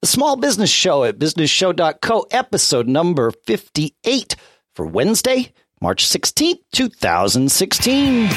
[0.00, 4.36] the Small Business Show at businessshow.co, episode number 58
[4.74, 8.28] for Wednesday, March 16th, 2016.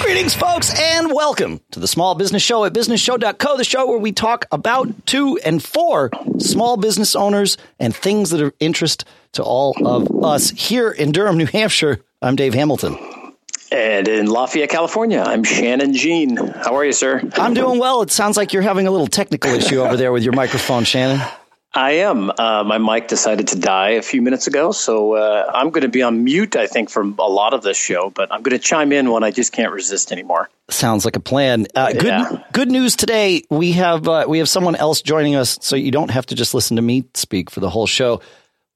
[0.00, 0.69] Greetings, folks,
[1.20, 5.38] welcome to the Small Business Show at businessshow.co, the show where we talk about, to,
[5.44, 10.48] and for small business owners and things that are of interest to all of us
[10.48, 12.00] here in Durham, New Hampshire.
[12.22, 12.96] I'm Dave Hamilton.
[13.70, 16.38] And in Lafayette, California, I'm Shannon Jean.
[16.38, 17.20] How are you, sir?
[17.34, 18.00] I'm doing well.
[18.00, 21.20] It sounds like you're having a little technical issue over there with your microphone, Shannon.
[21.72, 22.30] I am.
[22.36, 25.88] Uh, my mic decided to die a few minutes ago, so uh, I'm going to
[25.88, 28.62] be on mute, I think, for a lot of this show, but I'm going to
[28.62, 30.50] chime in when I just can't resist anymore.
[30.68, 31.66] Sounds like a plan.
[31.74, 32.42] Uh, good, Yeah.
[32.52, 33.44] good news today.
[33.50, 36.54] We have uh, we have someone else joining us, so you don't have to just
[36.54, 38.20] listen to me speak for the whole show.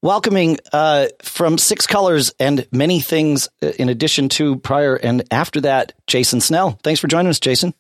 [0.00, 5.62] Welcoming uh, from Six Colors and many things uh, in addition to prior and after
[5.62, 6.78] that, Jason Snell.
[6.82, 7.74] Thanks for joining us, Jason.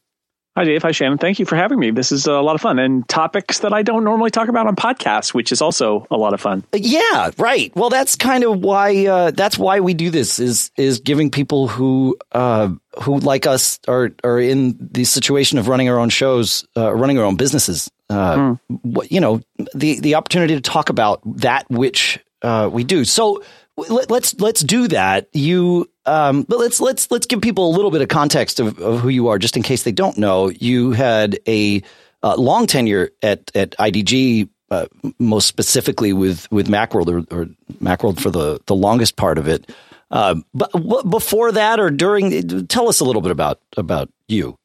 [0.56, 0.82] Hi, Dave.
[0.82, 1.18] Hi, Shannon.
[1.18, 1.90] Thank you for having me.
[1.90, 4.76] This is a lot of fun and topics that I don't normally talk about on
[4.76, 6.62] podcasts, which is also a lot of fun.
[6.72, 7.74] Uh, Yeah, right.
[7.74, 11.66] Well, that's kind of why uh, that's why we do this is is giving people
[11.66, 12.68] who uh,
[13.02, 17.18] who like us are are in the situation of running our own shows, uh, running
[17.18, 17.90] our own businesses.
[18.08, 19.40] Uh, what- You know,
[19.74, 23.04] the the opportunity to talk about that which uh, we do.
[23.04, 23.42] So
[23.76, 25.26] let's let's do that.
[25.32, 25.90] You.
[26.06, 29.08] Um, but let's let's let's give people a little bit of context of, of who
[29.08, 30.50] you are, just in case they don't know.
[30.50, 31.82] You had a
[32.22, 34.86] uh, long tenure at at IDG, uh,
[35.18, 37.46] most specifically with with MacWorld or, or
[37.82, 39.70] MacWorld for the the longest part of it.
[40.10, 44.56] Uh, but w- before that or during, tell us a little bit about about you.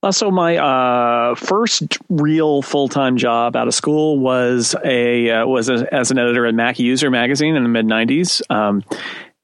[0.00, 5.46] Uh, so my uh, first real full time job out of school was a uh,
[5.46, 8.40] was a, as an editor at Mac User magazine in the mid '90s.
[8.50, 8.84] Um,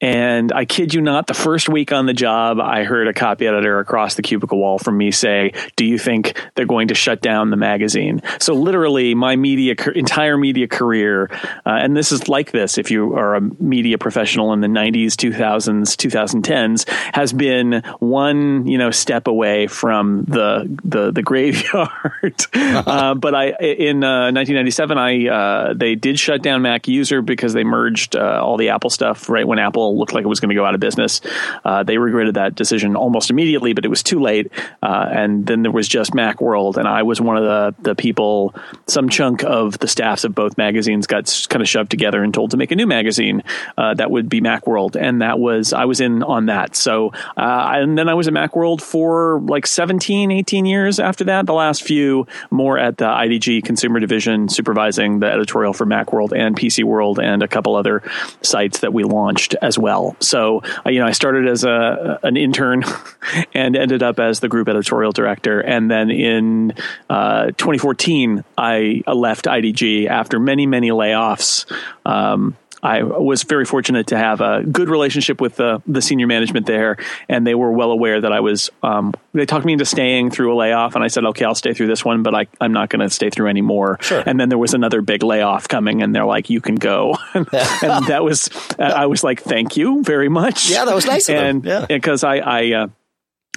[0.01, 3.47] and I kid you not, the first week on the job, I heard a copy
[3.47, 7.23] editor across the cubicle wall from me say, "Do you think they're going to shut
[7.23, 11.31] down the magazine?" So literally, my media entire media career,
[11.65, 12.77] uh, and this is like this.
[12.77, 18.79] If you are a media professional in the '90s, 2000s, 2010s, has been one you
[18.79, 22.47] know step away from the the, the graveyard.
[22.53, 27.53] uh, but I in uh, 1997, I uh, they did shut down Mac User because
[27.53, 30.51] they merged uh, all the Apple stuff right when Apple looked like it was going
[30.51, 31.21] to go out of business.
[31.65, 34.51] Uh, they regretted that decision almost immediately, but it was too late.
[34.83, 38.55] Uh, and then there was just Macworld, and I was one of the the people.
[38.87, 42.51] Some chunk of the staffs of both magazines got kind of shoved together and told
[42.53, 43.43] to make a new magazine
[43.79, 46.77] uh, that would be Macworld, and that was I was in on that.
[46.77, 51.47] So uh, and then I was at Macworld for like 17, 18 years after that.
[51.47, 56.57] The last few more at the IDG Consumer Division, supervising the editorial for Macworld and
[56.57, 58.03] PC World and a couple other
[58.43, 60.17] sites that we launched as well.
[60.21, 62.85] So uh, you know, I started as a an intern
[63.55, 66.73] and ended up as the group editorial director, and then in
[67.11, 71.71] uh, 2014, I left IDG after many many layoffs.
[72.07, 76.67] Um, I was very fortunate to have a good relationship with the, the senior management
[76.67, 76.99] there,
[77.31, 78.71] and they were well aware that I was.
[78.83, 81.73] Um, they talked me into staying through a layoff, and I said, "Okay, I'll stay
[81.73, 84.23] through this one, but I, I'm not going to stay through any more." Sure.
[84.27, 87.47] And then there was another big layoff coming, and they're like, "You can go," and
[87.51, 88.51] that was.
[88.79, 91.87] I was like, "Thank you very much." Yeah, that was nice and Yeah.
[91.87, 92.87] because I, I uh,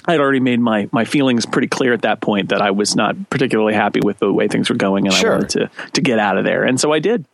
[0.06, 3.28] I'd already made my my feelings pretty clear at that point that I was not
[3.28, 5.32] particularly happy with the way things were going, and Sure.
[5.32, 7.26] I wanted to to get out of there, and so I did.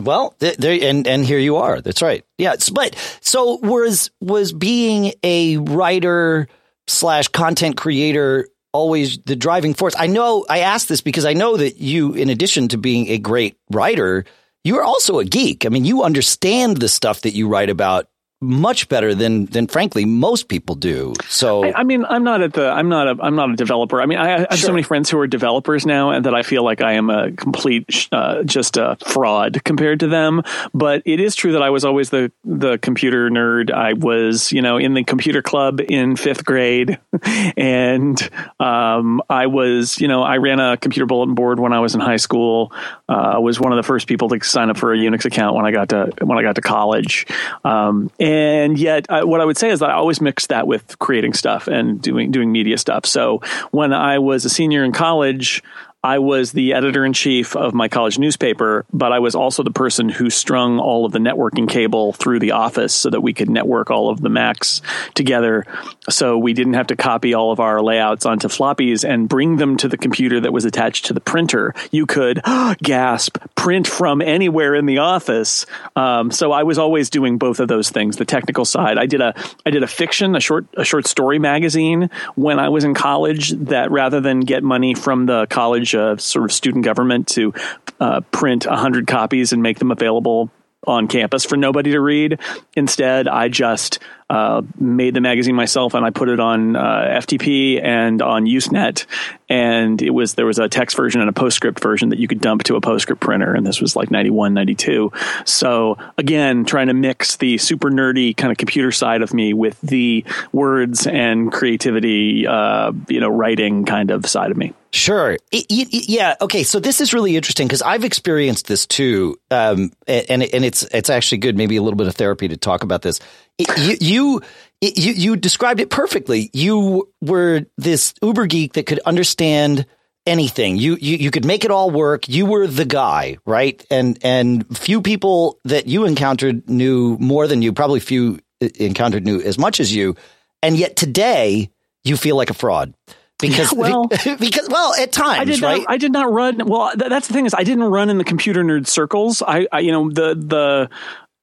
[0.00, 1.80] Well, th- there and and here you are.
[1.80, 2.24] That's right.
[2.38, 2.54] Yeah.
[2.72, 6.48] But so was was being a writer
[6.86, 9.94] slash content creator always the driving force?
[9.98, 13.18] I know I asked this because I know that you, in addition to being a
[13.18, 14.24] great writer,
[14.64, 15.66] you are also a geek.
[15.66, 18.08] I mean, you understand the stuff that you write about
[18.42, 21.14] much better than than frankly most people do.
[21.28, 22.68] So I, I mean, I'm not at the.
[22.68, 23.22] I'm not a.
[23.22, 24.02] I'm not a developer.
[24.02, 24.66] I mean, I, I have Sure.
[24.66, 27.30] so many friends who are developers now, and that I feel like I am a
[27.32, 30.42] complete, uh, just a fraud compared to them.
[30.74, 33.70] But it is true that I was always the the computer nerd.
[33.70, 36.98] I was, you know, in the computer club in fifth grade,
[37.56, 41.94] and um, I was, you know, I ran a computer bulletin board when I was
[41.94, 42.72] in high school.
[43.08, 45.54] Uh, I was one of the first people to sign up for a Unix account
[45.54, 47.26] when I got to when I got to college.
[47.64, 48.31] Um, and
[48.78, 51.68] yet, I, what I would say is that I always mixed that with creating stuff
[51.68, 53.06] and doing doing media stuff.
[53.06, 53.40] So
[53.70, 55.62] when I was a senior in college.
[56.04, 59.70] I was the editor in chief of my college newspaper, but I was also the
[59.70, 63.48] person who strung all of the networking cable through the office so that we could
[63.48, 64.82] network all of the Macs
[65.14, 65.64] together.
[66.10, 69.76] So we didn't have to copy all of our layouts onto floppies and bring them
[69.76, 71.72] to the computer that was attached to the printer.
[71.92, 72.40] You could
[72.82, 75.66] gasp print from anywhere in the office.
[75.94, 78.16] Um, so I was always doing both of those things.
[78.16, 79.34] The technical side, I did a
[79.64, 83.50] I did a fiction, a short a short story magazine when I was in college.
[83.50, 87.52] That rather than get money from the college uh, sort of student government to
[88.00, 90.50] uh, print 100 copies and make them available
[90.86, 92.38] on campus for nobody to read.
[92.74, 93.98] Instead, I just
[94.30, 99.06] uh, made the magazine myself and I put it on uh, FTP and on Usenet.
[99.48, 102.40] And it was there was a text version and a PostScript version that you could
[102.40, 103.54] dump to a PostScript printer.
[103.54, 105.12] And this was like 91, 92.
[105.44, 109.80] So again, trying to mix the super nerdy kind of computer side of me with
[109.82, 114.72] the words and creativity, uh, you know, writing kind of side of me.
[114.94, 115.32] Sure.
[115.32, 116.34] It, it, yeah.
[116.38, 116.64] Okay.
[116.64, 121.08] So this is really interesting because I've experienced this too, um, and and it's it's
[121.08, 121.56] actually good.
[121.56, 123.18] Maybe a little bit of therapy to talk about this.
[123.58, 124.40] You, you
[124.80, 126.50] you you described it perfectly.
[126.52, 129.86] You were this uber geek that could understand
[130.26, 130.76] anything.
[130.76, 132.28] You, you you could make it all work.
[132.28, 133.84] You were the guy, right?
[133.90, 137.72] And and few people that you encountered knew more than you.
[137.72, 140.16] Probably few uh, encountered knew as much as you.
[140.62, 141.70] And yet today
[142.04, 142.94] you feel like a fraud
[143.42, 144.06] because well,
[144.38, 147.28] because well at times I did right not, I did not run well th- that's
[147.28, 150.10] the thing is I didn't run in the computer nerd circles I, I you know
[150.10, 150.90] the the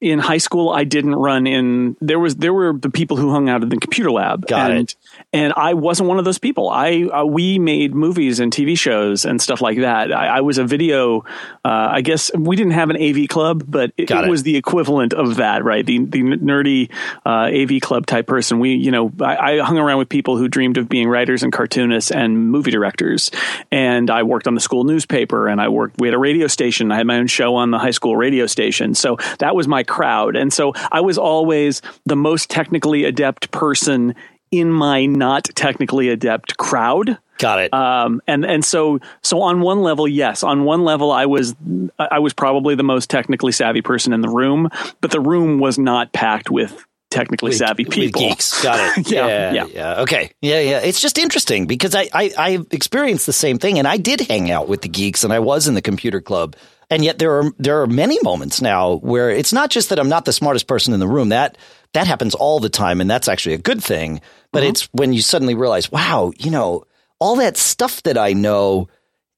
[0.00, 3.50] in high school I didn't run in there was there were the people who hung
[3.50, 4.94] out in the computer lab Got and it.
[5.32, 6.70] and I wasn't one of those people.
[6.70, 10.10] I uh, we made movies and TV shows and stuff like that.
[10.10, 11.20] I, I was a video
[11.64, 14.30] uh, I guess we didn't have an AV club but it, it, it.
[14.30, 15.84] was the equivalent of that right?
[15.84, 16.90] The the nerdy
[17.26, 18.58] uh, AV club type person.
[18.58, 21.52] We you know I, I hung around with people who dreamed of being writers and
[21.52, 23.30] cartoonists and movie directors.
[23.70, 26.90] And I worked on the school newspaper and I worked we had a radio station.
[26.90, 28.94] I had my own show on the high school radio station.
[28.94, 30.36] So that was my crowd.
[30.36, 34.14] And so I was always the most technically adept person
[34.50, 37.18] in my not technically adept crowd.
[37.38, 37.74] Got it.
[37.74, 41.54] Um, and and so so on one level, yes, on one level, I was
[41.98, 44.68] I was probably the most technically savvy person in the room,
[45.00, 48.20] but the room was not packed with technically savvy people.
[48.20, 48.62] geeks.
[48.62, 49.10] Got it.
[49.10, 50.00] yeah, yeah, yeah, yeah.
[50.02, 50.32] Okay.
[50.42, 50.80] Yeah, yeah.
[50.80, 54.50] It's just interesting because I, I I experienced the same thing, and I did hang
[54.50, 56.56] out with the geeks, and I was in the computer club.
[56.90, 60.08] And yet there are there are many moments now where it's not just that I'm
[60.08, 61.28] not the smartest person in the room.
[61.28, 61.56] That
[61.92, 64.20] that happens all the time, and that's actually a good thing.
[64.52, 64.70] But Mm-hmm.
[64.70, 66.84] it's when you suddenly realize, wow, you know,
[67.20, 68.88] all that stuff that I know,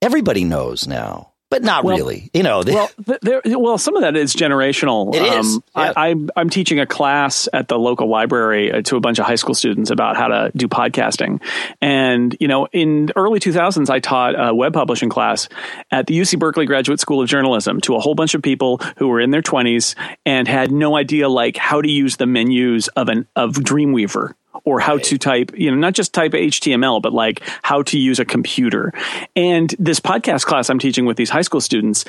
[0.00, 1.31] everybody knows now.
[1.52, 2.62] But not Well- really, you know.
[2.66, 2.90] well,
[3.20, 5.14] there, well, some of that is generational.
[5.14, 5.92] It is, yeah.
[5.94, 9.26] I, I'm, I'm teaching a class at the local library uh, to a bunch of
[9.26, 11.42] high school students about how to do podcasting.
[11.82, 15.50] And, you know, in early 2000s, I taught a web publishing class
[15.90, 19.08] at the UC Berkeley Graduate School of Journalism to a whole bunch of people who
[19.08, 19.94] were in their 20s
[20.24, 24.32] and had no idea, like, how to use the menus of an of Dreamweaver
[24.64, 28.18] or how to type, you know, not just type HTML, but like how to use
[28.18, 28.92] a computer.
[29.34, 32.04] And this podcast class I'm teaching with these high school students,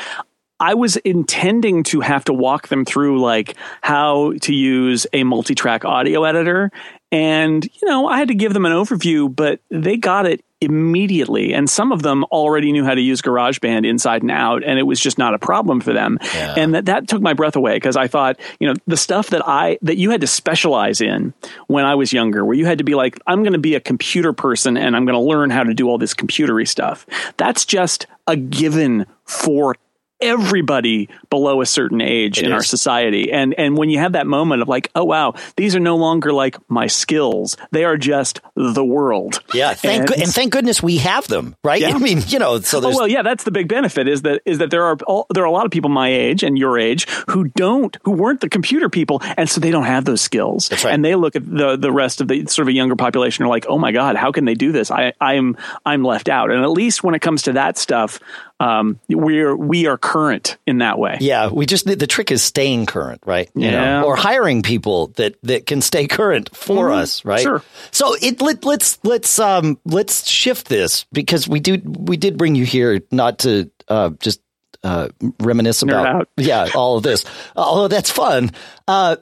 [0.59, 5.83] I was intending to have to walk them through like how to use a multi-track
[5.83, 6.71] audio editor.
[7.11, 11.53] And, you know, I had to give them an overview, but they got it immediately.
[11.53, 14.83] And some of them already knew how to use GarageBand inside and out, and it
[14.83, 16.17] was just not a problem for them.
[16.21, 16.55] Yeah.
[16.57, 19.47] And that, that took my breath away because I thought, you know, the stuff that
[19.47, 21.33] I that you had to specialize in
[21.67, 23.79] when I was younger, where you had to be like, I'm going to be a
[23.79, 27.05] computer person and I'm going to learn how to do all this computery stuff.
[27.37, 29.75] That's just a given for
[30.21, 34.27] everybody below a certain age It in our society and and when you have that
[34.27, 38.39] moment of like oh wow these are no longer like my skills they are just
[38.55, 41.81] the world yeah, thank and, good, and thank goodness we have them, right?
[41.81, 41.89] Yeah.
[41.95, 44.57] I mean, you know, so Oh well, yeah, that's the big benefit is that is
[44.57, 47.07] that there are all, there are a lot of people my age and your age
[47.29, 50.69] who don't who weren't the computer people, and so they don't have those skills.
[50.69, 50.93] That's right.
[50.93, 53.49] And they look at the the rest of the sort of a younger population are
[53.49, 54.91] like, oh my god, how can they do this?
[54.91, 56.51] I I'm I'm left out.
[56.51, 58.19] And at least when it comes to that stuff,
[58.63, 61.17] um, we're we are current in that way.
[61.19, 63.49] Yeah, we just the trick is staying current, right?
[63.55, 64.01] You Yeah.
[64.01, 67.41] know, or hiring people that that can stay current for us, right?
[67.41, 67.61] Sure.
[67.91, 72.55] So it let, let's let's um let's shift this because we do we did bring
[72.55, 74.39] you here not to uh just
[74.83, 76.29] uh reminisce about out.
[76.37, 77.25] yeah all of this.
[77.55, 78.51] Although that's fun.
[78.87, 79.17] Uh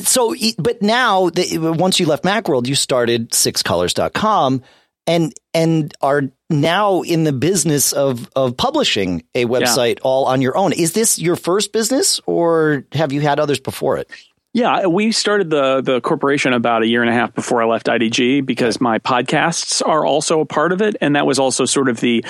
[0.00, 4.62] so but now that once you left Macworld, you started sixcolors.com
[5.06, 10.56] and and are now in the business of of publishing a website all on your
[10.56, 10.72] own.
[10.72, 14.10] Is this your first business or have you had others before it?
[14.52, 17.86] Yeah, we started the the corporation about a year and a half before I left
[17.86, 21.88] IDG because my podcasts are also a part of it, and that was also sort
[21.88, 22.24] of the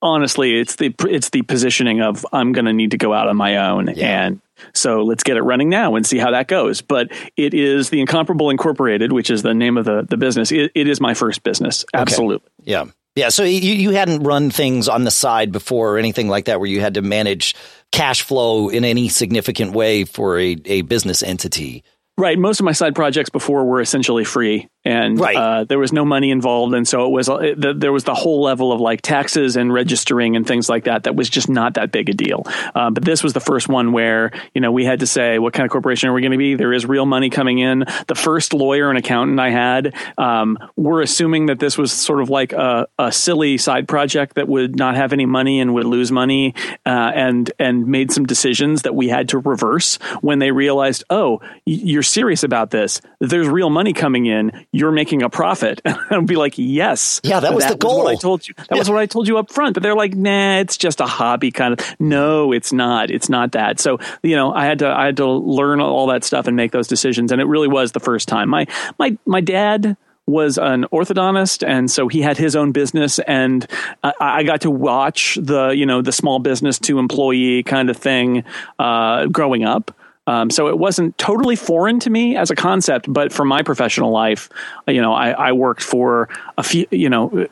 [0.00, 3.36] honestly, it's the it's the positioning of I'm going to need to go out on
[3.36, 4.26] my own, yeah.
[4.26, 4.40] and
[4.74, 6.82] so let's get it running now and see how that goes.
[6.82, 10.52] But it is the Incomparable Incorporated, which is the name of the the business.
[10.52, 12.48] it, it is my first business, absolutely.
[12.62, 12.70] Okay.
[12.72, 12.84] Yeah.
[13.16, 16.60] Yeah, so you, you hadn't run things on the side before or anything like that
[16.60, 17.54] where you had to manage
[17.90, 21.82] cash flow in any significant way for a, a business entity.
[22.18, 22.38] Right.
[22.38, 25.36] Most of my side projects before were essentially free and right.
[25.36, 28.14] uh, there was no money involved, and so it was uh, it, there was the
[28.14, 31.74] whole level of like taxes and registering and things like that that was just not
[31.74, 32.44] that big a deal.
[32.72, 35.52] Uh, but this was the first one where you know we had to say what
[35.52, 36.54] kind of corporation are we going to be?
[36.54, 37.84] There is real money coming in.
[38.06, 42.30] The first lawyer and accountant I had um, were assuming that this was sort of
[42.30, 46.12] like a, a, silly side project that would not have any money and would lose
[46.12, 51.02] money, uh, and and made some decisions that we had to reverse when they realized,
[51.10, 53.00] oh, you're serious about this.
[53.18, 55.80] There's real money coming in you're making a profit.
[56.06, 57.20] And I'd be like, yes.
[57.24, 58.04] Yeah, that was that the goal.
[58.04, 58.54] Was I told you.
[58.56, 58.78] That yeah.
[58.78, 59.74] was what I told you up front.
[59.74, 61.96] But they're like, nah, it's just a hobby kind of.
[61.98, 63.10] No, it's not.
[63.10, 63.80] It's not that.
[63.80, 66.70] So, you know, I had to, I had to learn all that stuff and make
[66.70, 67.32] those decisions.
[67.32, 68.50] And it really was the first time.
[68.50, 68.66] My,
[68.98, 73.64] my, my dad, was an orthodontist and so he had his own business and
[74.02, 77.96] I, I, got to watch the you know the small business to employee kind of
[77.96, 78.42] thing
[78.80, 83.32] uh, growing up um, so it wasn't totally foreign to me as a concept, but
[83.32, 84.48] for my professional life,
[84.88, 86.28] you know, I, I worked for
[86.58, 87.46] a few, you know,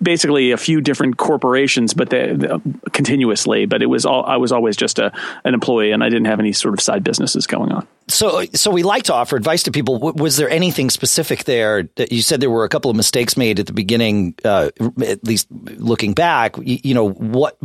[0.00, 2.48] basically a few different corporations, but they, they,
[2.92, 3.66] continuously.
[3.66, 5.12] But it was all I was always just a
[5.44, 7.88] an employee, and I didn't have any sort of side businesses going on.
[8.08, 9.98] So, so we like to offer advice to people.
[9.98, 13.58] Was there anything specific there that you said there were a couple of mistakes made
[13.58, 14.34] at the beginning?
[14.44, 14.70] Uh,
[15.04, 17.56] at least looking back, you, you know, what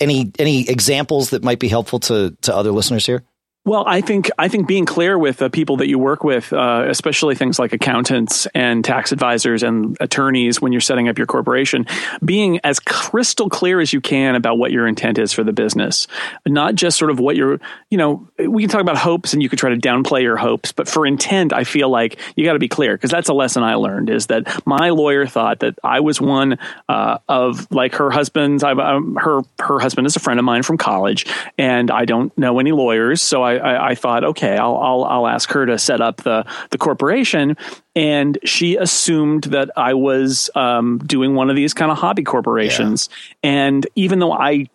[0.00, 3.22] any any examples that might be helpful to to other listeners here?
[3.68, 6.86] Well, I think I think being clear with the people that you work with, uh,
[6.88, 11.84] especially things like accountants and tax advisors and attorneys, when you're setting up your corporation,
[12.24, 16.06] being as crystal clear as you can about what your intent is for the business,
[16.46, 17.60] not just sort of what you're,
[17.90, 20.72] you know, we can talk about hopes and you could try to downplay your hopes,
[20.72, 23.64] but for intent, I feel like you got to be clear because that's a lesson
[23.64, 26.56] I learned is that my lawyer thought that I was one
[26.88, 28.64] uh, of like her husband's.
[28.64, 31.26] I, um, her her husband is a friend of mine from college,
[31.58, 35.26] and I don't know any lawyers, so I I, I, thought, okay, I'll, I'll, I'll
[35.26, 37.56] ask her to set up the the corporation,
[37.94, 43.08] and she assumed that I was um, doing one of these kind of hobby corporations.
[43.42, 43.50] Yeah.
[43.50, 44.68] And even though I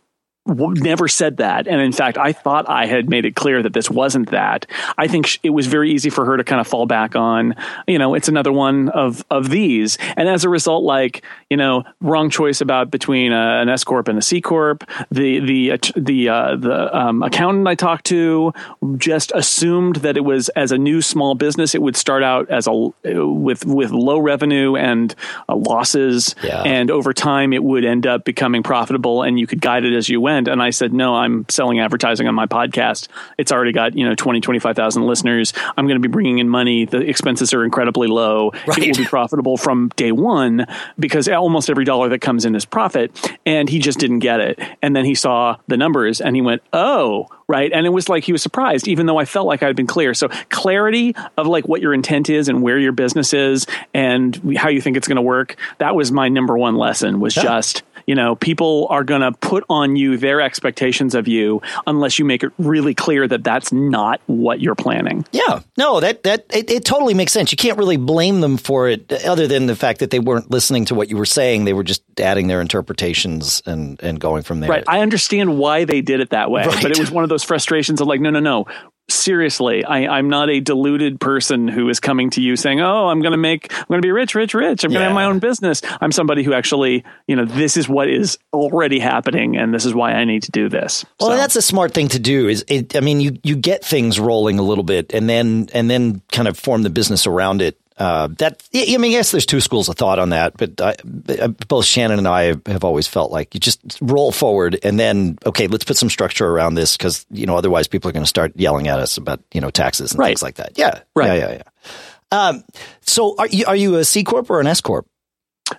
[0.46, 1.68] never said that.
[1.68, 4.66] And in fact, I thought I had made it clear that this wasn't that.
[4.98, 7.56] I think it was very easy for her to kind of fall back on,
[7.88, 9.98] you know, it's another one of, of these.
[10.18, 14.10] And as a result, like, you know, wrong choice about between a, an S corp
[14.10, 14.84] and a C corp.
[15.12, 18.54] The, the, the, uh, the um, accountant I talked to
[18.98, 22.68] just assumed that it was as a new small business, it would start out as
[22.68, 25.16] a, with, with low revenue and
[25.48, 26.36] uh, losses.
[26.44, 26.64] Yeah.
[26.64, 30.10] And over time, it would end up becoming profitable and you could guide it as
[30.10, 33.08] you went and I said, no, I'm selling advertising on my podcast.
[33.38, 35.54] It's already got, you know, 20, 25,000 listeners.
[35.78, 36.86] I'm going to be bringing in money.
[36.86, 38.52] The expenses are incredibly low.
[38.68, 38.80] Right.
[38.80, 40.66] It will be profitable from day one
[41.00, 43.38] because almost every dollar that comes in is profit.
[43.46, 44.60] And he just didn't get it.
[44.82, 48.24] And then he saw the numbers and he went, oh, right and it was like
[48.24, 51.68] he was surprised even though i felt like i'd been clear so clarity of like
[51.68, 55.18] what your intent is and where your business is and how you think it's going
[55.18, 57.44] to work that was my number one lesson was yeah.
[57.44, 62.20] just you know, people are going to put on you their expectations of you unless
[62.20, 65.26] you make it really clear that that's not what you're planning.
[65.32, 67.52] Yeah, no, that that it, it totally makes sense.
[67.52, 70.86] You can't really blame them for it, other than the fact that they weren't listening
[70.86, 71.66] to what you were saying.
[71.66, 74.70] They were just adding their interpretations and and going from there.
[74.70, 74.84] Right.
[74.88, 76.82] I understand why they did it that way, right.
[76.82, 78.66] but it was one of those frustrations of like, no, no, no
[79.10, 83.22] seriously, I, am not a deluded person who is coming to you saying, "Oh, I'm
[83.22, 84.84] going to make, I'm going to be rich, rich, rich.
[84.84, 85.00] I'm yeah.
[85.00, 88.10] going to have my own business." I'm somebody who actually, you know, this is what
[88.10, 91.06] is already happening, and this is why I need to do this.
[91.20, 91.38] Well, so.
[91.38, 92.48] that's a smart thing to do.
[92.48, 92.96] Is it?
[92.96, 96.48] I mean, you you get things rolling a little bit, and then and then kind
[96.48, 99.96] of form the business around it uh, that I mean, yes, there's two schools of
[99.96, 100.96] thought on that, but I,
[101.40, 105.38] uh, both Shannon and I have always felt like you just roll forward and then
[105.46, 108.30] okay, let's put some structure around this because you know otherwise people are going to
[108.30, 110.30] start yelling at us about you know taxes and right.
[110.30, 110.78] things like that.
[110.78, 112.48] Yeah, right, yeah, yeah, yeah.
[112.48, 112.64] Um,
[113.02, 115.06] so are you are you a C corp or an S corp?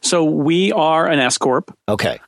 [0.02, 1.76] So we are an S corp.
[1.88, 2.18] Okay.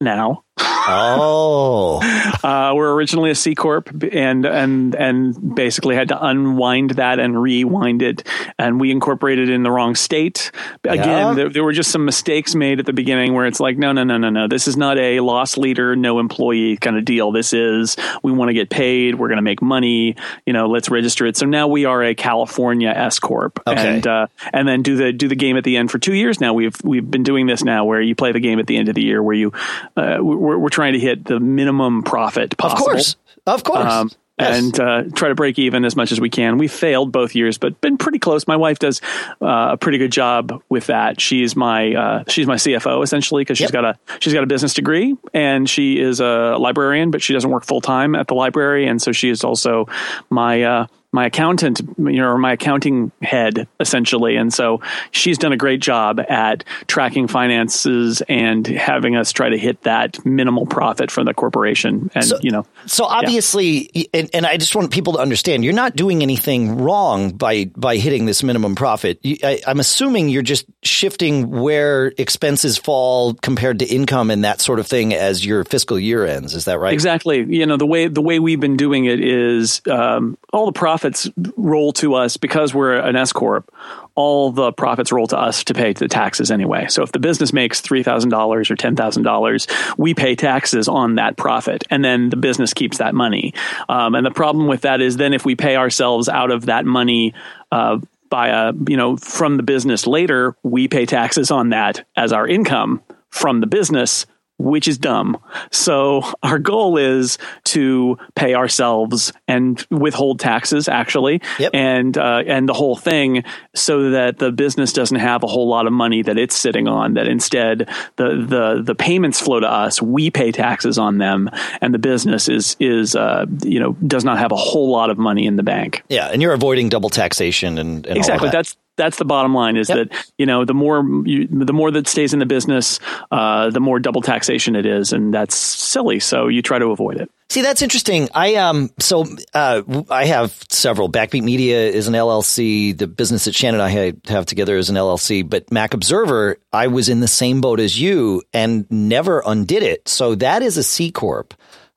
[0.00, 0.44] Now.
[0.64, 2.00] Oh,
[2.42, 7.40] uh, we're originally a C corp, and and and basically had to unwind that and
[7.40, 8.26] rewind it,
[8.58, 10.50] and we incorporated in the wrong state.
[10.84, 11.34] Again, Yeah.
[11.34, 14.04] there, there were just some mistakes made at the beginning where it's like, no, no,
[14.04, 14.48] no, no, no.
[14.48, 17.32] This is not a loss leader, no employee kind of deal.
[17.32, 19.16] This is we want to get paid.
[19.16, 20.16] We're going to make money.
[20.46, 21.36] You know, let's register it.
[21.36, 23.96] So now we are a California S corp, Okay.
[23.96, 26.40] and uh, and then do the do the game at the end for two years
[26.40, 26.52] now.
[26.54, 28.94] We've we've been doing this now where you play the game at the end of
[28.94, 29.52] the year where you
[29.96, 32.82] uh, we're, we're trying to hit the minimum profit possible.
[32.86, 33.16] of course,
[33.46, 33.84] of course.
[33.92, 34.58] Um, Yes.
[34.58, 36.56] And uh, try to break even as much as we can.
[36.56, 38.46] We failed both years, but been pretty close.
[38.48, 39.02] My wife does
[39.42, 41.20] uh, a pretty good job with that.
[41.20, 43.72] She's my uh, she's my CFO essentially because she's Yep.
[43.72, 47.50] got a she's got a business degree and she is a librarian, but she doesn't
[47.50, 49.86] work full time at the library, and so she is also
[50.30, 54.36] my uh, my accountant, you know, or my accounting head essentially.
[54.36, 59.58] And so she's done a great job at tracking finances and having us try to
[59.58, 62.10] hit that minimal profit from the corporation.
[62.14, 65.74] And So- you know, So obviously, and, and I just want people to understand, you're
[65.74, 69.18] not doing anything wrong by by hitting this minimum profit.
[69.22, 74.60] You, I, I'm assuming you're just shifting where expenses fall compared to income and that
[74.60, 76.54] sort of thing as your fiscal year ends.
[76.54, 76.92] Is that right?
[76.92, 77.44] Exactly.
[77.48, 80.72] You know the way the way we've been doing it is um, all the
[81.02, 83.74] profits roll to us because we're an S corp.
[84.14, 86.86] All the profits roll to us to pay the taxes anyway.
[86.88, 89.66] So if the business makes three thousand dollars or ten thousand dollars,
[89.96, 93.52] we pay taxes on that profit, and then the business keeps that money.
[93.88, 96.84] Um, and the problem with that is then if we pay ourselves out of that
[96.84, 97.34] money.
[97.72, 102.32] Uh, by a you know from the business later we pay taxes on that as
[102.32, 104.24] our income from the business
[104.62, 105.36] which is dumb.
[105.70, 111.70] So our goal is to pay ourselves and withhold taxes, actually, Yep.
[111.74, 115.86] and uh, and the whole thing, so that the business doesn't have a whole lot
[115.86, 117.14] of money that it's sitting on.
[117.14, 121.50] That instead the the the payments flow to us, we pay taxes on them,
[121.80, 125.18] and the business is is uh, you know does not have a whole lot of
[125.18, 126.02] money in the bank.
[126.08, 128.48] Yeah, and you're avoiding double taxation and, and Exactly.
[128.48, 128.58] All that.
[128.58, 129.76] That's that's the bottom line.
[129.76, 130.10] Is Yep.
[130.10, 133.80] that you know the more you, the more that stays in the business, uh, the
[133.80, 136.20] more double taxation it is, and that's silly.
[136.20, 137.30] So you try to avoid it.
[137.48, 138.28] See, that's interesting.
[138.34, 141.10] I um, so uh, I have several.
[141.10, 142.96] Backbeat Media is an LLC.
[142.96, 145.48] The business that Shannon and I have together is an LLC.
[145.48, 150.08] But Mac Observer, I was in the same boat as you and never undid it.
[150.08, 151.52] So that is a C corp.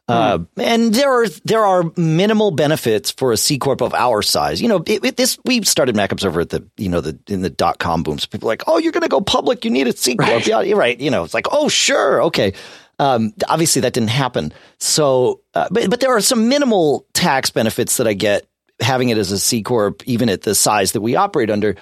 [0.07, 4.61] Uh, and there are there are minimal benefits for a C corp of our size.
[4.61, 7.41] You know, it, it, this we started Mac Observer at the you know the in
[7.41, 8.19] the dot com boom.
[8.19, 9.65] So people are like, oh, you're going to go public.
[9.65, 10.45] You need a C corp.
[10.45, 10.99] Yeah, you're right.
[10.99, 12.53] You know, it's like, oh, sure, okay.
[12.99, 14.53] Um, obviously, that didn't happen.
[14.77, 18.47] So, uh, but but there are some minimal tax benefits that I get
[18.79, 21.75] having it as a C corp, even at the size that we operate under.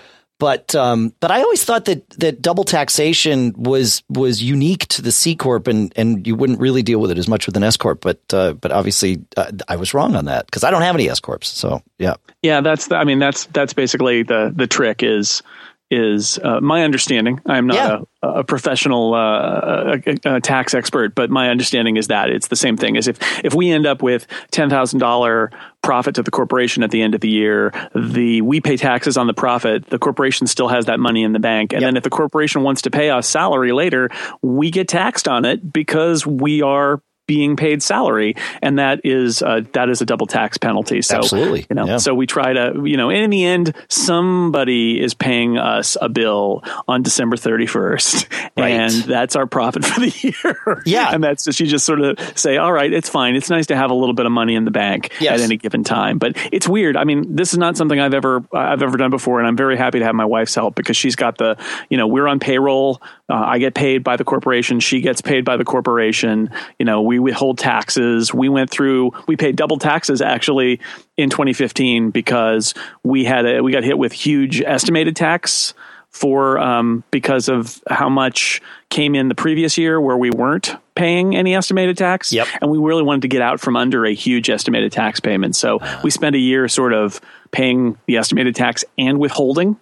[0.44, 5.10] But um, but I always thought that that double taxation was was unique to the
[5.10, 7.78] C corp, and and you wouldn't really deal with it as much with an S
[7.78, 8.02] corp.
[8.02, 11.10] But uh, but obviously, uh, I was wrong on that because I don't have any
[11.10, 11.44] S corps.
[11.44, 15.44] So yeah, Yeah, that's the, I mean that's that's basically the the trick is
[15.92, 17.40] is uh, my understanding.
[17.46, 18.00] I'm not Yeah.
[18.24, 22.56] a, a professional uh, a, a tax expert, but my understanding is that it's the
[22.56, 25.52] same thing as if if we end up with ten thousand dollar
[25.84, 29.28] profit to the corporation at the end of the year, the we pay taxes on
[29.28, 29.86] the profit.
[29.88, 31.88] The corporation still has that money in the bank, and Yep.
[31.90, 34.10] then if the corporation wants to pay us salary later,
[34.42, 39.62] we get taxed on it because we are being paid salary, and that is uh,
[39.74, 41.02] that is a double tax penalty.
[41.02, 41.66] So Absolutely.
[41.70, 41.98] you know, Yeah.
[41.98, 46.10] so we try to, you know, and in the end, somebody is paying us a
[46.10, 48.28] bill on December 31st.
[48.56, 48.70] Right.
[48.74, 50.84] And that's our profit for the year.
[50.86, 51.10] Yeah.
[51.12, 53.36] And that's just, you just sort of say, all right, it's fine.
[53.36, 55.40] It's nice to have a little bit of money in the bank Yes.
[55.40, 56.20] at any given time.
[56.20, 56.96] But it's weird.
[56.96, 59.40] I mean, this is not something I've ever, I've ever done before.
[59.40, 61.58] And I'm very happy to have my wife's help because she's got the,
[61.90, 63.02] you know, we're on payroll.
[63.28, 64.80] Uh, I get paid by the corporation.
[64.80, 66.52] She gets paid by the corporation.
[66.78, 68.34] You know, we withhold taxes.
[68.34, 70.80] We went through, we paid double taxes actually
[71.18, 72.74] in 2015 because
[73.04, 75.74] we had a, we got hit with huge estimated tax
[76.14, 81.36] for um, because of how much came in the previous year where we weren't paying
[81.36, 82.32] any estimated tax.
[82.32, 82.48] Yep.
[82.62, 85.56] And we really wanted to get out from under a huge estimated tax payment.
[85.56, 87.20] So we spent a year sort of
[87.52, 89.76] paying the estimated tax and withholding,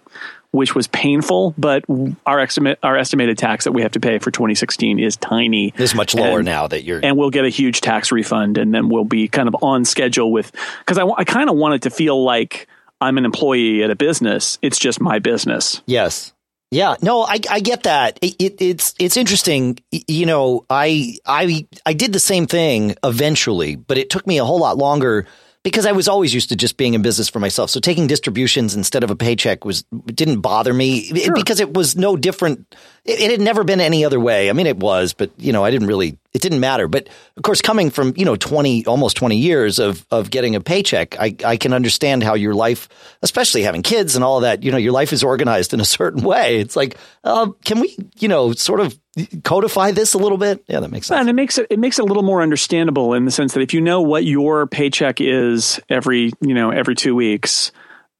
[0.52, 1.54] which was painful.
[1.58, 1.84] But
[2.24, 5.72] our estimate, our estimated tax that we have to pay for 2016 is tiny.
[5.76, 7.00] it's much lower And- now that you're.
[7.02, 10.30] and we'll get a huge tax refund and then we'll be kind of on schedule
[10.30, 12.68] with because I, I kind of want it to feel like
[13.00, 16.32] i'm an employee at a business it's just my business Yes.
[16.70, 16.94] Yeah.
[17.02, 18.18] No, I, I get that.
[18.22, 19.78] It, it, it's it's interesting.
[19.90, 24.44] You know, I I I did the same thing eventually, but it took me a
[24.46, 25.26] whole lot longer
[25.64, 27.70] because I was always used to just being in business for myself.
[27.70, 31.96] So taking distributions instead of a paycheck was didn't bother me it- because it was
[31.96, 34.48] no different it, it, had never been any other way.
[34.48, 36.86] I mean, it was, but you know, I didn't really, it didn't matter.
[36.86, 40.60] But of course, coming from, you know, 20, almost 20 years of, of getting a
[40.60, 42.88] paycheck, I, I can understand how your life,
[43.22, 46.22] especially having kids and all that, you know, your life is organized in a certain
[46.22, 46.60] way.
[46.60, 48.98] It's like, uh, can we, you know, sort of
[49.42, 50.64] codify this a little bit?
[50.68, 51.18] Yeah, that makes sense.
[51.18, 53.60] And it makes it, it makes it a little more understandable in the sense that
[53.60, 57.72] if you know what your paycheck is every, you know, every two weeks,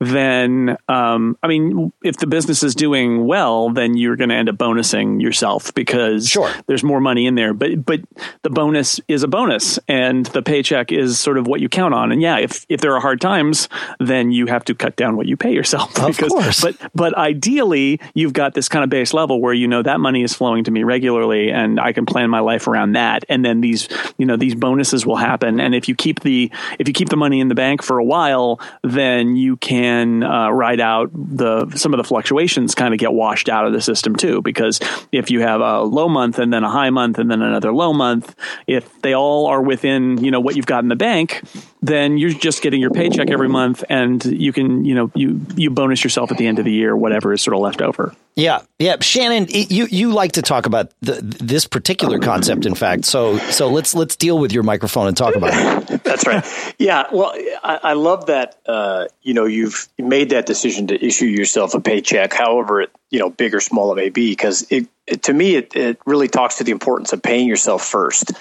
[0.03, 4.49] then um, I mean, if the business is doing well, then you're going to end
[4.49, 6.53] up bonusing yourself because sure.
[6.67, 7.55] there's more money in there.
[7.55, 8.01] But but
[8.43, 12.11] the bonus is a bonus, and the paycheck is sort of what you count on.
[12.11, 13.69] And yeah, if if there are hard times,
[14.01, 15.95] then you have to cut down what you pay yourself.
[15.95, 16.61] Because, of course.
[16.61, 20.23] But but ideally, you've got this kind of base level where you know that money
[20.25, 23.25] is flowing to me regularly, and I can plan my life around that.
[23.29, 23.89] And then these
[24.19, 25.61] you know these bonuses will happen.
[25.61, 28.05] And if you keep the if you keep the money in the bank for a
[28.05, 32.99] while, then you can can uh, ride out the some of the fluctuations kind of
[32.99, 36.53] get washed out of the system too because if you have a low month and
[36.53, 38.35] then a high month and then another low month
[38.67, 41.43] if they all are within you know what you've got in the bank
[41.83, 45.69] then you're just getting your paycheck every month and you can you know you you
[45.69, 48.15] bonus yourself at the end of the year whatever is sort of left over.
[48.37, 48.63] Yeah.
[48.79, 48.97] Yeah.
[49.01, 53.05] Shannon you you like to talk about the, this particular concept in fact.
[53.05, 56.05] So so let's let's deal with your microphone and talk about it.
[56.05, 56.45] That's right.
[56.79, 57.07] Yeah.
[57.13, 57.33] Well
[57.65, 61.81] i, I love that uh, you know you've made that decision to issue yourself a
[61.81, 65.33] paycheck however it you know big or small it may be because it, it, to
[65.33, 68.33] me it, it really talks to the importance of paying yourself first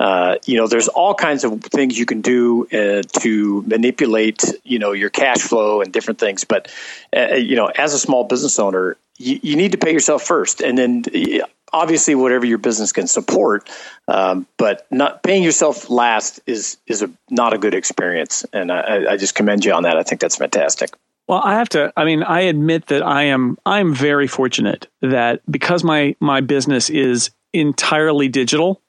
[0.00, 4.78] uh, you know there's all kinds of things you can do uh, to manipulate you
[4.78, 6.72] know your cash flow and different things but
[7.14, 10.62] uh, you know as a small business owner you, you, need to pay yourself first
[10.62, 11.04] and then
[11.74, 13.68] obviously whatever your business can support
[14.08, 19.12] um, but not paying yourself last is is a not a good experience and I,
[19.12, 20.90] I just commend you on that i think that's fantastic
[21.28, 21.92] well, I have to.
[21.96, 23.56] I mean, I admit that I am.
[23.64, 28.82] I'm very fortunate that because my my business is entirely digital,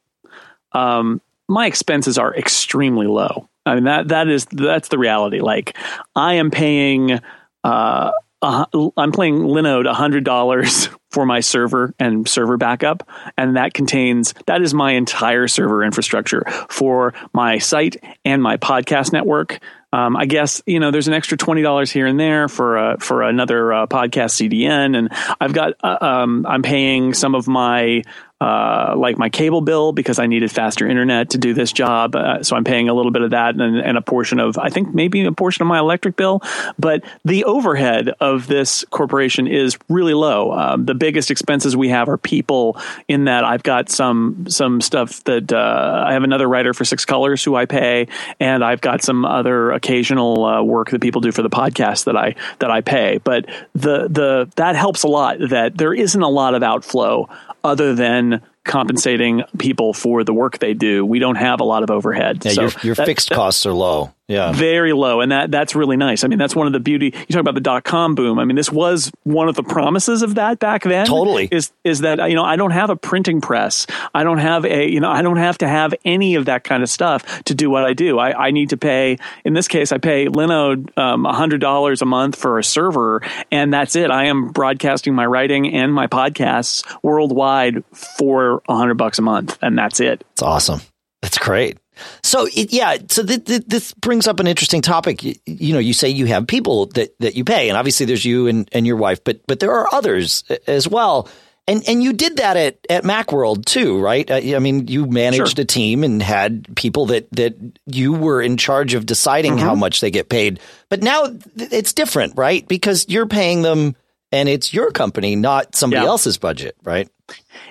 [0.74, 3.50] um, my expenses are extremely low.
[3.66, 5.40] I mean that that is that's the reality.
[5.40, 5.78] Like
[6.16, 7.20] I am paying.
[7.64, 8.12] Uh,
[8.44, 8.66] uh,
[8.98, 13.08] I'm paying Linode hundred dollars for my server and server backup,
[13.38, 19.14] and that contains that is my entire server infrastructure for my site and my podcast
[19.14, 19.60] network.
[19.94, 22.98] Um, I guess you know there's an extra twenty dollars here and there for uh,
[22.98, 28.02] for another uh, podcast CDN, and I've got uh, um, I'm paying some of my
[28.42, 32.16] uh, like my cable bill because I needed faster internet to do this job.
[32.16, 34.72] Uh, so I'm paying a little bit of that and, and, a portion of, I
[34.72, 36.42] think maybe a portion of my electric bill.
[36.80, 40.54] But the overhead of this corporation is really low.
[40.54, 42.78] Um, the biggest expenses we have are people.
[43.08, 47.06] In that I've got some some stuff that uh, I have another writer for Six
[47.06, 48.08] Colors who I pay,
[48.40, 52.18] and I've got some other occasional uh, work that people do for the podcast that
[52.18, 53.20] I that I pay.
[53.24, 55.38] But the the that helps a lot.
[55.50, 57.30] That there isn't a lot of outflow
[57.64, 58.31] other than
[58.64, 61.06] compensating people for the work they do.
[61.06, 62.44] We don't have a lot of overhead.
[62.44, 64.14] Yeah, so your, your that, fixed that, costs are low.
[64.32, 64.54] Yeah.
[64.54, 65.20] Very low.
[65.20, 66.24] And that that's really nice.
[66.24, 68.40] I mean, that's one of the beauty you talk about the dot com boom.
[68.40, 71.06] I mean, this was one of the promises of that back then.
[71.06, 71.50] Totally.
[71.52, 73.88] Is is that you know, I don't have a printing press.
[74.14, 76.82] I don't have a you know, I don't have to have any of that kind
[76.82, 78.20] of stuff to do what I do.
[78.20, 82.06] I, I need to pay in this case I pay Linode um, hundred dollars a
[82.06, 84.12] month for a server and that's it.
[84.12, 89.58] I am broadcasting my writing and my podcasts worldwide for a hundred bucks a month
[89.62, 90.24] and that's it.
[90.32, 90.80] It's awesome.
[91.22, 91.78] That's great.
[92.24, 95.24] So it, yeah, so th- th- this brings up an interesting topic.
[95.24, 98.26] You, you, know, you say you have people that, that you pay, and obviously there's
[98.26, 101.28] you and, and your wife, but but there are others as well.
[101.68, 104.30] And and you did that at, at MacWorld too, right?
[104.30, 105.64] Uh, I mean, you managed sure.
[105.64, 109.66] a team and had people that that you were in charge of deciding mm-hmm.
[109.66, 110.60] how much they get paid.
[110.90, 112.68] But now it's different, right?
[112.68, 113.96] Because you're paying them,
[114.32, 116.08] and it's your company, not somebody yeah.
[116.08, 117.10] else's budget, right?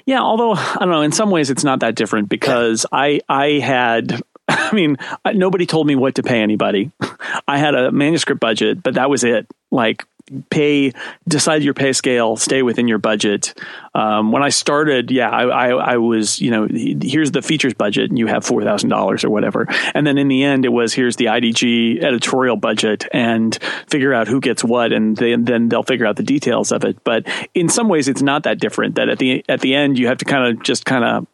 [0.07, 3.59] Yeah, although I don't know, in some ways it's not that different because I I
[3.59, 4.21] had
[4.71, 4.97] I mean,
[5.35, 6.91] nobody told me what to pay anybody.
[7.49, 9.47] I had a manuscript budget, but that was it.
[9.71, 10.05] Like
[10.51, 10.93] pay,
[11.29, 13.55] decide your pay scale, stay within your budget.
[13.95, 18.11] Um, when I started, yeah, I, I, I, was, you know, here's the features budget
[18.11, 19.67] and you have $4,000 or whatever.
[19.95, 23.57] And then in the end, it was, here's the IDG editorial budget and
[23.89, 24.93] figure out who gets what.
[24.93, 27.03] And then, then they'll figure out the details of it.
[27.05, 30.09] But in some ways, it's not that different that at the, at the end, you
[30.09, 31.27] have to kind of just kind of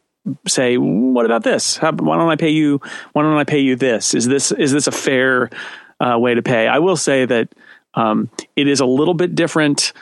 [0.47, 1.77] say, what about this?
[1.77, 2.81] How, why don't I pay you?
[3.13, 4.15] Why don't I pay you this?
[4.15, 5.51] Is this, is this a fair
[6.01, 6.69] uh, way to pay?
[6.69, 7.49] I will say that,
[7.95, 9.93] um, it is a little bit different.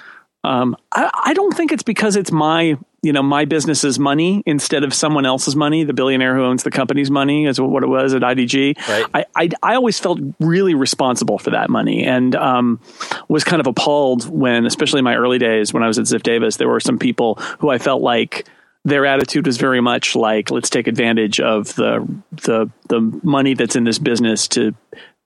[0.43, 4.83] Um, I, I, don't think it's because it's my you know, my business's money instead
[4.83, 5.85] of someone else's money.
[5.85, 8.79] The billionaire who owns the company's money is what it was at IDG.
[8.89, 9.07] Right.
[9.13, 12.81] I, I, I always felt really responsible for that money and um,
[13.29, 16.23] was kind of appalled when, especially in my early days when I was at Ziff
[16.23, 18.49] Davis, there were some people who I felt like
[18.85, 23.77] their attitude was very much like, let's take advantage of the the the money that's
[23.77, 24.75] in this business to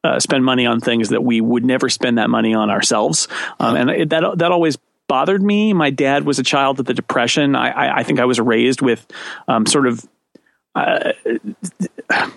[0.05, 3.29] uh, spend money on things that we would never spend that money on ourselves.
[3.59, 5.73] Um, and it, that that always bothered me.
[5.73, 7.57] My dad was a child of the Depression.
[7.57, 9.07] I, I, I think I was raised with
[9.49, 10.05] um, sort of,
[10.75, 11.13] uh,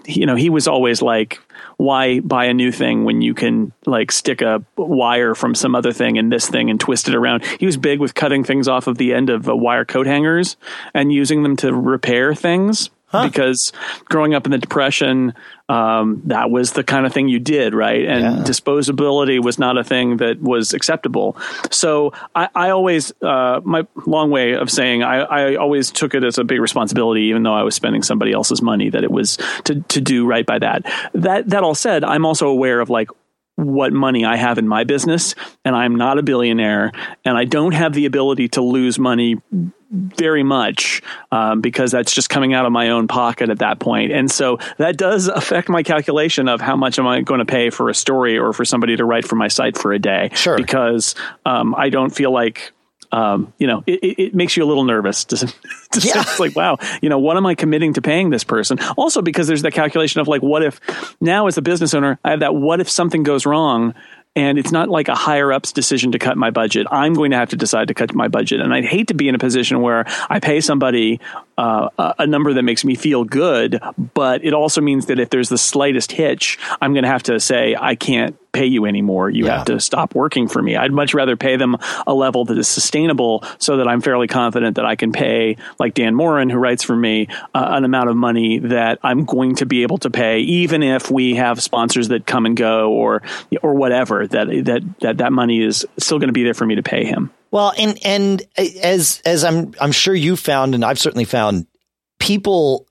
[0.05, 1.39] you know, he was always like,
[1.77, 5.91] why buy a new thing when you can like stick a wire from some other
[5.91, 7.45] thing in this thing and twist it around?
[7.59, 10.57] He was big with cutting things off of the end of uh, wire coat hangers
[10.93, 12.89] and using them to repair things.
[13.11, 13.27] Huh.
[13.27, 13.73] Because
[14.05, 15.33] growing up in the Depression,
[15.67, 18.05] um, that was the kind of thing you did, right?
[18.05, 18.43] And yeah.
[18.43, 21.37] disposability was not a thing that was acceptable.
[21.71, 26.23] So I, I always, uh, my long way of saying, I, I, always took it
[26.23, 29.37] as a big responsibility, even though I was spending somebody else's money, that it was
[29.65, 30.83] to to do right by that.
[31.13, 33.09] That that all said, I'm also aware of like
[33.55, 36.91] what money I have in my business, and I'm not a billionaire,
[37.25, 39.41] and I don't have the ability to lose money
[39.91, 44.11] very much um, because that's just coming out of my own pocket at that point.
[44.11, 47.69] And so that does affect my calculation of how much am I going to pay
[47.69, 50.29] for a story or for somebody to write for my site for a day.
[50.33, 50.55] Sure.
[50.55, 51.13] Because
[51.45, 52.71] um, I don't feel like
[53.11, 55.53] um, you know, it, it, makes you a little nervous to, to
[55.99, 56.21] yeah.
[56.21, 58.79] it's like, wow, you know, what am I committing to paying this person?
[58.97, 60.79] Also, because there's that calculation of like, what if
[61.19, 63.93] now as a business owner, I have that, what if something goes wrong?
[64.35, 66.87] and it's not like a higher ups decision to cut my budget.
[66.89, 69.27] I'm going to have to decide to cut my budget, and I'd hate to be
[69.27, 71.19] in a position where I pay somebody
[71.61, 73.79] uh, a number that makes me feel good,
[74.13, 77.39] but it also means that if there's the slightest hitch, I'm going to have to
[77.39, 79.29] say I can't pay you anymore.
[79.29, 79.57] You yeah.
[79.57, 80.75] have to stop working for me.
[80.75, 84.75] I'd much rather pay them a level that is sustainable so that I'm fairly confident
[84.75, 88.15] that I can pay, like Dan Moren, who writes for me, uh, an amount of
[88.15, 92.25] money that I'm going to be able to pay, even if we have sponsors that
[92.25, 93.21] come and go or
[93.61, 94.27] or whatever.
[94.27, 97.05] That that that that money is still going to be there for me to pay
[97.05, 97.31] him.
[97.51, 101.67] Well, and and as as I'm I'm sure you found, and I've certainly found
[102.19, 102.87] people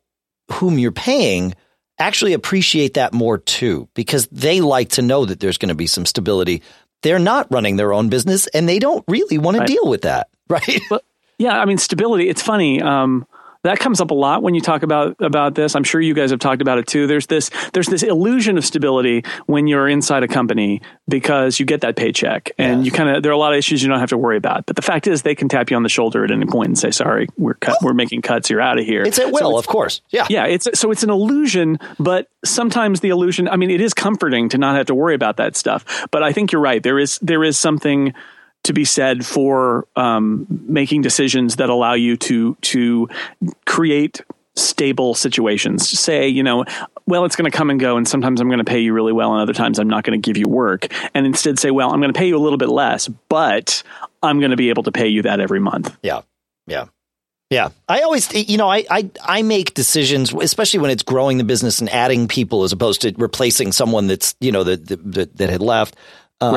[0.53, 1.55] whom you're paying
[1.99, 5.87] actually appreciate that more too, because they like to know that there's going to be
[5.87, 6.63] some stability.
[7.03, 10.29] They're not running their own business and they don't really want to deal with that.
[10.51, 10.81] Right.
[10.91, 11.05] But,
[11.39, 11.57] yeah.
[11.61, 12.83] I mean, stability, it's funny.
[12.83, 13.25] Um,
[13.63, 15.75] that comes up a lot when you talk about about this.
[15.77, 17.07] I'm sure you guys have talked about it too.
[17.07, 21.83] There's this there's this illusion of stability when you're inside a company because you get
[21.83, 24.11] that paycheck and you kind of there are a lot of issues you don't have
[24.11, 24.67] to worry about.
[24.67, 26.79] But the fact is, they can tap you on the shoulder at any point and
[26.79, 28.49] say, "Sorry, we're cut, we're making cuts.
[28.49, 30.01] You're out of here." It's at will, so of course.
[30.11, 30.47] Yeah, yeah.
[30.47, 33.49] It's so it's an illusion, but sometimes the illusion.
[33.49, 36.07] I mean, it is comforting to not have to worry about that stuff.
[36.11, 36.83] But I think you're right.
[36.83, 38.15] There is there is something
[38.65, 43.09] to be said for um, making decisions that allow you to to
[43.67, 44.21] create
[44.57, 45.89] stable situations.
[45.89, 46.65] Say, you know,
[47.07, 49.13] well, it's going to come and go, and sometimes I'm going to pay you really
[49.13, 50.89] well, and other times I'm not going to give you work.
[51.15, 53.83] And instead say, well, I'm going to pay you a little bit less, but
[54.23, 55.97] I'm going to be able to pay you that every month.
[56.03, 56.23] Yeah,
[56.67, 56.87] yeah.
[57.51, 61.43] Yeah, I always, you know, I, I I make decisions, especially when it's growing the
[61.43, 65.51] business and adding people as opposed to replacing someone that's you know that that, that
[65.51, 65.97] had left.
[66.41, 66.55] Um,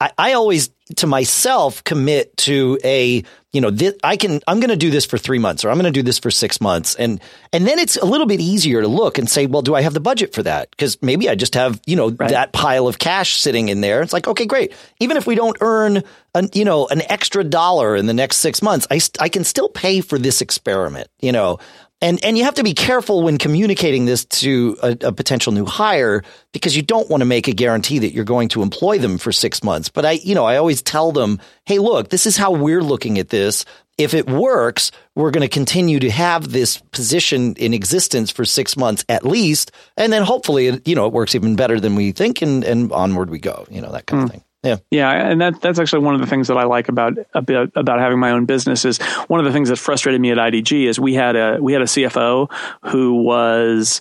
[0.00, 0.12] right.
[0.18, 4.70] I, I always to myself commit to a you know this, I can I'm going
[4.70, 6.94] to do this for 3 months or I'm going to do this for 6 months.
[6.96, 7.20] And
[7.52, 9.94] and then it's a little bit easier to look and say well do I have
[9.94, 10.76] the budget for that?
[10.76, 12.30] Cuz maybe I just have you know right.
[12.30, 14.02] that pile of cash sitting in there.
[14.02, 14.72] It's like okay great.
[15.00, 16.02] Even if we don't earn
[16.34, 19.68] an you know an extra dollar in the next 6 months I I can still
[19.68, 21.58] pay for this experiment you know
[22.04, 25.64] and and you have to be careful when communicating this to a, a, potential new
[25.64, 29.16] hire because you don't want to make a guarantee that you're going to employ them
[29.16, 29.88] for six months.
[29.88, 33.18] But I, you know, I always tell them, hey, look, this is how we're looking
[33.18, 33.64] at this.
[33.96, 38.76] If it works, we're going to continue to have this position in existence for six
[38.76, 42.42] months at least, and then hopefully, you know, it works even better than we think,
[42.42, 43.66] and and onward we go.
[43.70, 44.24] You know, that kind mm.
[44.26, 44.44] of thing.
[44.64, 44.76] Yeah.
[44.90, 45.10] Yeah.
[45.10, 48.18] And that, that's actually one of the things that I like about, about, about having
[48.18, 48.98] my own business is
[49.28, 51.82] one of the things that frustrated me at IDG is we had a, we had
[51.82, 52.50] a CFO
[52.86, 54.00] who was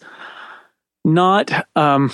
[1.04, 2.12] not, um,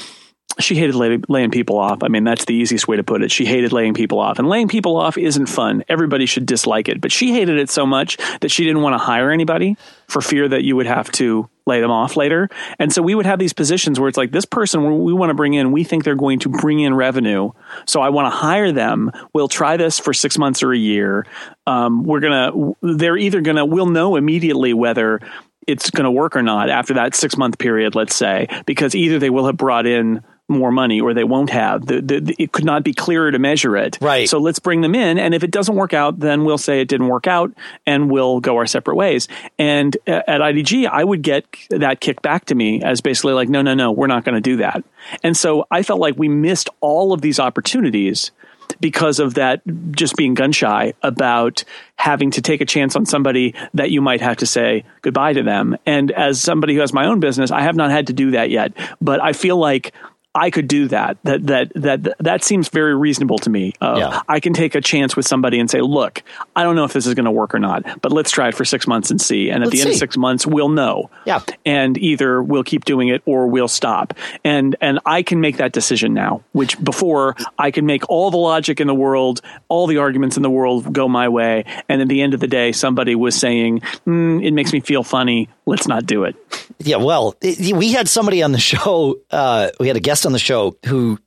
[0.60, 2.04] she hated lay, laying people off.
[2.04, 3.32] I mean, that's the easiest way to put it.
[3.32, 4.40] She hated laying people off.
[4.40, 5.84] And laying people off isn't fun.
[5.88, 7.00] Everybody should dislike it.
[7.00, 10.48] But she hated it so much that she didn't want to hire anybody for fear
[10.50, 12.50] that you would have to lay them off later.
[12.80, 15.34] And so we would have these positions where it's like this person we want to
[15.34, 17.52] bring in, we think they're going to bring in revenue.
[17.86, 19.12] So I want to hire them.
[19.34, 21.26] We'll try this for six months or a year.
[21.66, 25.22] Um, we're to, they're either going to, we'll know immediately whether
[25.68, 29.20] it's going to work or not after that six month period, let's say, because either
[29.20, 31.86] they will have brought in more money or they won't have.
[31.86, 33.98] The, the, it could not be clearer to measure it.
[34.02, 34.28] Right.
[34.28, 35.18] So let's bring them in.
[35.18, 37.54] And if it doesn't work out, then we'll say it didn't work out
[37.86, 39.28] and we'll go our separate ways.
[39.58, 43.50] And uh, at IDG, I would get that kicked back to me as basically like,
[43.50, 44.84] no, no, no, we're not going to do that.
[45.24, 48.32] And so I felt like we missed all of these opportunities
[48.80, 51.64] because of that just being gun shy about
[51.96, 55.44] having to take a chance on somebody that you might have to say goodbye to
[55.44, 55.78] them.
[55.86, 58.50] And as somebody who has my own business, I have not had to do that
[58.50, 59.94] yet, but I feel like
[60.36, 61.18] I could do that.
[61.24, 63.74] That that that that seems very reasonable to me.
[63.82, 64.22] Uh, yeah.
[64.30, 66.22] I can take a chance with somebody and say, "Look,
[66.56, 68.56] I don't know if this is going to work or not, but let's try it
[68.56, 71.10] for six months and see." And at let's the end of six months, we'll know.
[71.26, 71.42] Yeah.
[71.66, 74.14] And either we'll keep doing it or we'll stop.
[74.44, 76.44] And and I can make that decision now.
[76.52, 80.44] Which before I can make all the logic in the world, all the arguments in
[80.44, 83.80] the world go my way, and at the end of the day, somebody was saying,
[84.06, 85.50] mm, "It makes me feel funny.
[85.66, 86.36] Let's not do it."
[86.78, 86.98] Yeah.
[86.98, 89.20] Well, we had somebody on the show.
[89.32, 91.20] Uh, we had a guest on the show who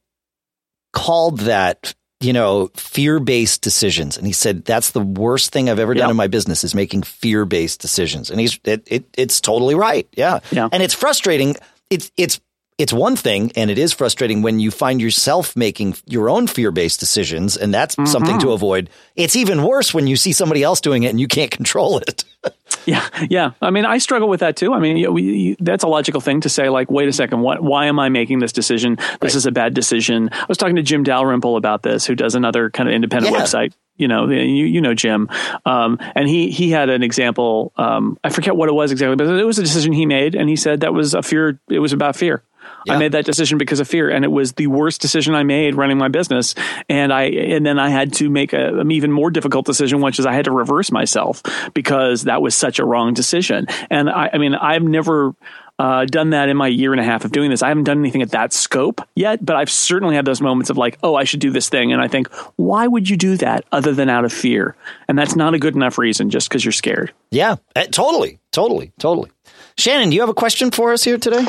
[0.92, 4.16] called that you know fear based decisions.
[4.16, 7.02] And he said that's the worst thing i've ever done in my business is making
[7.02, 8.30] fear based decisions.
[8.30, 10.06] And he's it, it, it's totally right.
[10.12, 10.40] Yeah.
[10.50, 10.68] yeah.
[10.70, 11.56] And it's frustrating.
[11.90, 12.40] It's it's
[12.78, 16.98] it's one thing and it is frustrating when you find yourself making your own fear-based
[16.98, 18.06] decisions and that's mm-hmm.
[18.06, 21.28] something to avoid it's even worse when you see somebody else doing it and you
[21.28, 22.24] can't control it
[22.86, 26.20] yeah yeah i mean i struggle with that too i mean we, that's a logical
[26.20, 29.18] thing to say like wait a second what why am i making this decision this
[29.20, 29.34] right.
[29.34, 32.70] is a bad decision i was talking to jim dalrymple about this who does another
[32.70, 33.42] kind of independent yeah.
[33.42, 35.28] website you know, you you know Jim,
[35.66, 37.72] um, and he he had an example.
[37.76, 40.48] Um, I forget what it was exactly, but it was a decision he made, and
[40.48, 41.60] he said that was a fear.
[41.68, 42.42] It was about fear.
[42.86, 42.94] Yeah.
[42.94, 45.74] I made that decision because of fear, and it was the worst decision I made
[45.74, 46.54] running my business.
[46.88, 50.18] And I and then I had to make a, an even more difficult decision, which
[50.18, 51.42] is I had to reverse myself
[51.74, 53.66] because that was such a wrong decision.
[53.90, 55.34] And I, I mean, I've never.
[55.78, 57.60] Uh, done that in my year and a half of doing this.
[57.60, 60.76] I haven't done anything at that scope yet, but I've certainly had those moments of
[60.76, 61.92] like, oh, I should do this thing.
[61.92, 64.76] And I think, why would you do that other than out of fear?
[65.08, 67.12] And that's not a good enough reason just because you're scared.
[67.32, 69.30] Yeah, eh, totally, totally, totally.
[69.76, 71.44] Shannon, do you have a question for us here today?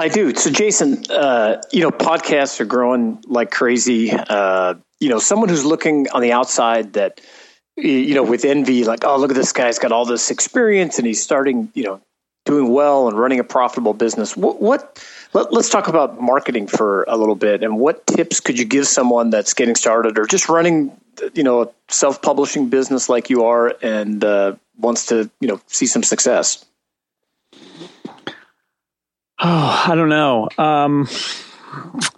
[0.00, 0.34] I do.
[0.34, 4.10] So, Jason, uh, you know, podcasts are growing like crazy.
[4.10, 7.20] Uh, you know, someone who's looking on the outside that,
[7.76, 11.06] you know, with envy, like, oh, look at this guy's got all this experience and
[11.06, 12.00] he's starting, you know,
[12.46, 14.34] doing well and running a profitable business.
[14.34, 18.58] What, what let, us talk about marketing for a little bit and what tips could
[18.58, 20.98] you give someone that's getting started or just running,
[21.34, 25.86] you know, a self-publishing business like you are and uh, wants to, you know, see
[25.86, 26.64] some success?
[29.42, 30.48] Oh, I don't know.
[30.58, 31.08] Um,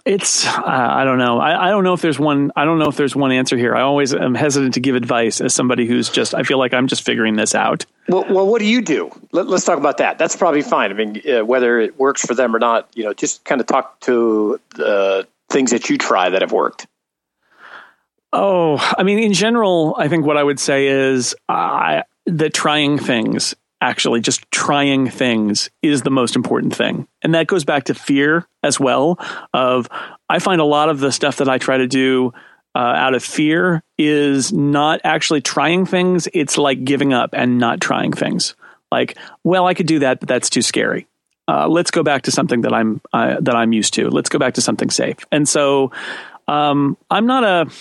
[0.03, 1.39] it's uh, I don't know.
[1.39, 2.51] I, I, don't know if there's one.
[2.55, 3.75] I don't know if there's one answer here.
[3.75, 6.33] I always am hesitant to give advice as somebody who's just.
[6.33, 7.85] I feel like I'm just figuring this out.
[8.09, 9.11] Well, well what do you do?
[9.31, 10.17] Let, us talk about that.
[10.17, 10.91] That's probably fine.
[10.91, 13.67] I mean, uh, whether it works for them or not, you know, just kind of
[13.67, 16.87] talk to the things that you try that have worked.
[18.33, 22.97] Oh, I mean, in general, I think what I would say is uh, that trying
[22.97, 27.05] things actually just trying things is the most important thing.
[27.21, 29.19] And that goes back to fear as well
[29.53, 29.89] of
[30.29, 32.33] I find a lot of the stuff that I try to do
[32.73, 36.29] uh, out of fear is not actually trying things.
[36.33, 38.55] It's like giving up and not trying things.
[38.89, 41.05] Like, well, I could do that, but that's too scary.
[41.45, 44.09] Uh, let's go back to something that I'm uh, that I'm used to.
[44.09, 45.17] Let's go back to something safe.
[45.29, 45.91] And so,
[46.47, 47.71] um, I'm not a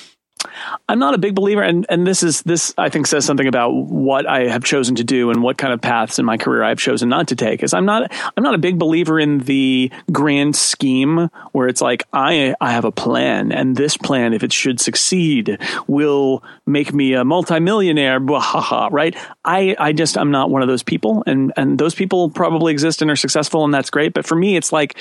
[0.89, 3.71] I'm not a big believer, and and this is this I think says something about
[3.71, 6.79] what I have chosen to do and what kind of paths in my career I've
[6.79, 7.63] chosen not to take.
[7.63, 12.05] Is I'm not I'm not a big believer in the grand scheme where it's like
[12.13, 17.15] I I have a plan, and this plan, if it should succeed, will make me
[17.15, 18.21] a multimillionaire.
[18.21, 19.17] Right?
[19.45, 23.03] I I just I'm not one of those people, and and those people probably exist
[23.03, 24.15] and are successful, and that's great.
[24.15, 24.99] But for me, it's like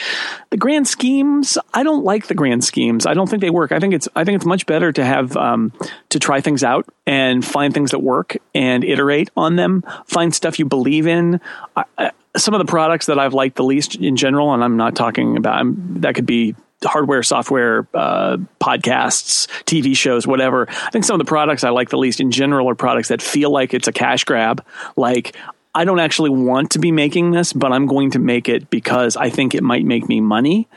[0.50, 1.58] the grand schemes.
[1.74, 3.06] I don't like the grand schemes.
[3.06, 3.72] I don't think they work.
[3.72, 5.74] I think it's I think it's much better to have um,
[6.10, 9.84] to try things out and find things that work and iterate on them.
[10.06, 11.40] Find stuff you believe in.
[11.76, 14.78] I, I, some of the products that I've liked the least in general, and I'm
[14.78, 20.68] not talking about I'm, that could be hardware, software, uh, podcasts, TV shows, whatever.
[20.70, 23.22] I think some of the products I like the least in general are products that
[23.22, 24.66] feel like it's a cash grab.
[24.96, 25.36] Like
[25.74, 29.16] I don't actually want to be making this, but I'm going to make it because
[29.16, 30.68] I think it might make me money.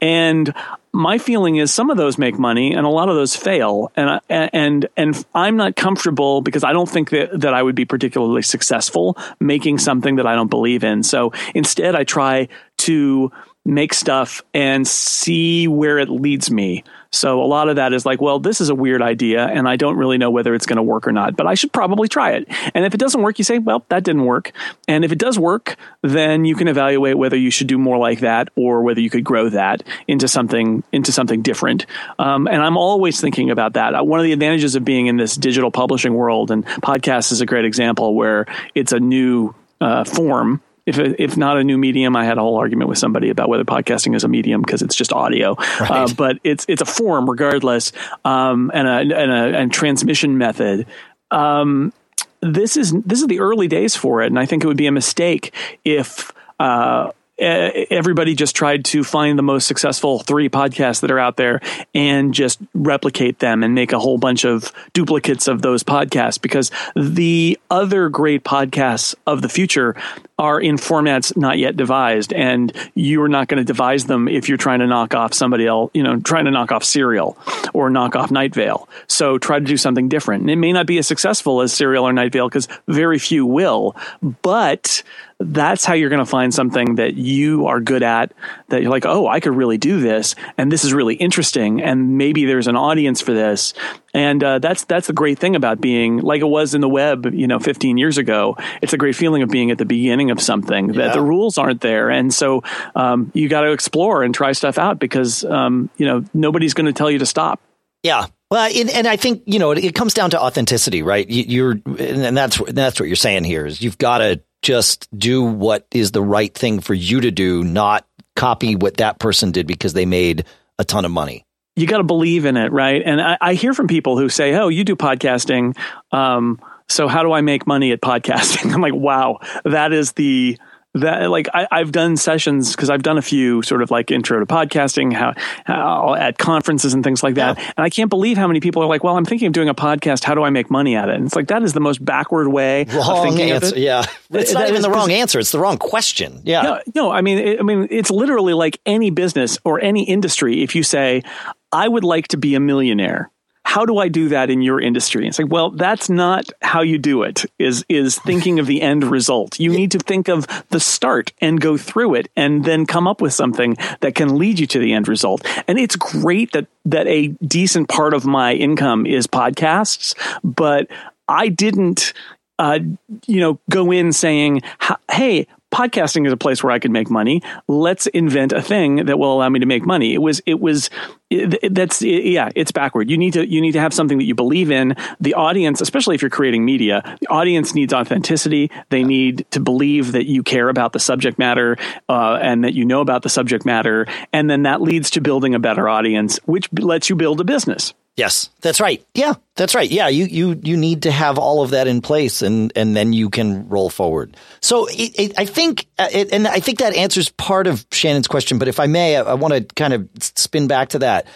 [0.00, 0.54] And
[0.98, 3.92] my feeling is some of those make money and a lot of those fail.
[3.94, 7.84] And and and I'm not comfortable because I don't think that that I would be
[7.84, 11.04] particularly successful making something that I don't believe in.
[11.04, 13.30] So instead I try to
[13.68, 16.82] make stuff and see where it leads me.
[17.10, 19.76] So a lot of that is like, well, this is a weird idea and I
[19.76, 22.32] don't really know whether it's going to work or not, but I should probably try
[22.32, 22.48] it.
[22.74, 24.52] And if it doesn't work, you say, well, that didn't work.
[24.86, 28.20] And if it does work, then you can evaluate whether you should do more like
[28.20, 31.84] that or whether you could grow that into something into something different.
[32.18, 33.94] Um, and I'm always thinking about that.
[33.94, 37.42] Uh, one of the advantages of being in this digital publishing world and podcast is
[37.42, 42.16] a great example where it's a new uh, form if if not a new medium,
[42.16, 44.94] I had a whole argument with somebody about whether podcasting is a medium because it's
[44.94, 45.90] just audio, right.
[45.90, 47.92] uh, but it's it's a form regardless,
[48.24, 50.86] um, and a and a and transmission method.
[51.30, 51.92] Um,
[52.40, 54.86] this is this is the early days for it, and I think it would be
[54.86, 55.52] a mistake
[55.84, 56.32] if.
[56.58, 61.36] Uh, Uh, everybody just tried to find the most successful three podcasts that are out
[61.36, 61.60] there
[61.94, 66.70] and just replicate them and make a whole bunch of duplicates of those podcasts because
[66.96, 69.94] the other great podcasts of the future
[70.38, 74.58] are in formats not yet devised, and you're not going to devise them if you're
[74.58, 77.36] trying to knock off somebody else, you know, trying to knock off Serial
[77.74, 78.88] or knock off Night Vale.
[79.08, 80.42] So try to do something different.
[80.42, 83.44] And it may not be as successful as Serial or Night Vale because very few
[83.44, 83.96] will,
[84.42, 85.02] but
[85.40, 88.32] that's how you're going to find something that you are good at
[88.68, 92.18] that you're like, oh, I could really do this, and this is really interesting, and
[92.18, 93.72] maybe there's an audience for this,
[94.12, 97.32] and uh, that's that's the great thing about being like it was in the web,
[97.32, 98.56] you know, 15 years ago.
[98.82, 101.82] It's a great feeling of being at the beginning of something that the rules aren't
[101.82, 102.64] there, and so
[102.96, 106.86] um, you got to explore and try stuff out because um, you know nobody's going
[106.86, 107.60] to tell you to stop.
[108.02, 111.28] Yeah, well, and, and, I think you know it, it, comes down to authenticity, right?
[111.28, 115.42] You, are and that's that's what you're saying here is you've got to just do
[115.42, 118.06] what is the right thing for you to do, not
[118.36, 120.44] copy what that person did because they made
[120.78, 121.44] a ton of money.
[121.76, 123.02] You got to believe in it, right?
[123.04, 125.76] And I, I, hear from people who say, "Oh, you do podcasting,
[126.12, 130.58] um, so how do I make money at podcasting?" I'm like, "Wow, that is the
[130.94, 134.40] that like I, have done sessions because I've done a few sort of like intro
[134.40, 135.34] to podcasting how,
[135.64, 137.58] how at conferences and things like that.
[137.58, 137.72] Yeah.
[137.76, 139.74] And I can't believe how many people are like, well, I'm thinking of doing a
[139.74, 140.24] podcast.
[140.24, 141.16] How do I make money at it?
[141.16, 143.68] And it's like, that is the most backward way wrong of thinking answer.
[143.68, 143.80] Of it.
[143.80, 144.04] Yeah.
[144.30, 145.38] It's not even the wrong answer.
[145.38, 146.42] It's the wrong question.
[146.44, 146.62] Yeah.
[146.62, 150.62] No, no I mean, it, I mean, it's literally like any business or any industry.
[150.62, 151.22] If you say,
[151.70, 153.30] I would like to be a millionaire
[153.68, 155.20] how do I do that in your industry?
[155.20, 157.44] And it's like, well, that's not how you do it.
[157.58, 159.60] Is is thinking of the end result.
[159.60, 163.20] You need to think of the start and go through it, and then come up
[163.20, 165.46] with something that can lead you to the end result.
[165.68, 170.88] And it's great that that a decent part of my income is podcasts, but
[171.28, 172.14] I didn't
[172.58, 172.78] uh,
[173.26, 174.62] you know, go in saying,
[175.10, 177.42] "Hey, podcasting is a place where I could make money.
[177.66, 180.14] Let's invent a thing that will allow me to make money.
[180.14, 180.90] It was, it was,
[181.30, 183.10] it, that's, it, yeah, it's backward.
[183.10, 184.96] You need to, you need to have something that you believe in.
[185.20, 188.70] The audience, especially if you're creating media, the audience needs authenticity.
[188.88, 191.76] They need to believe that you care about the subject matter,
[192.08, 194.06] uh, and that you know about the subject matter.
[194.32, 197.94] And then that leads to building a better audience, which lets you build a business.
[198.18, 199.06] Yes, that's right.
[199.14, 199.88] Yeah, that's right.
[199.88, 203.12] Yeah, you you you need to have all of that in place, and and then
[203.12, 204.36] you can roll forward.
[204.60, 208.26] So it, it, I think, uh, it, and I think that answers part of Shannon's
[208.26, 208.58] question.
[208.58, 211.28] But if I may, I, I want to kind of spin back to that.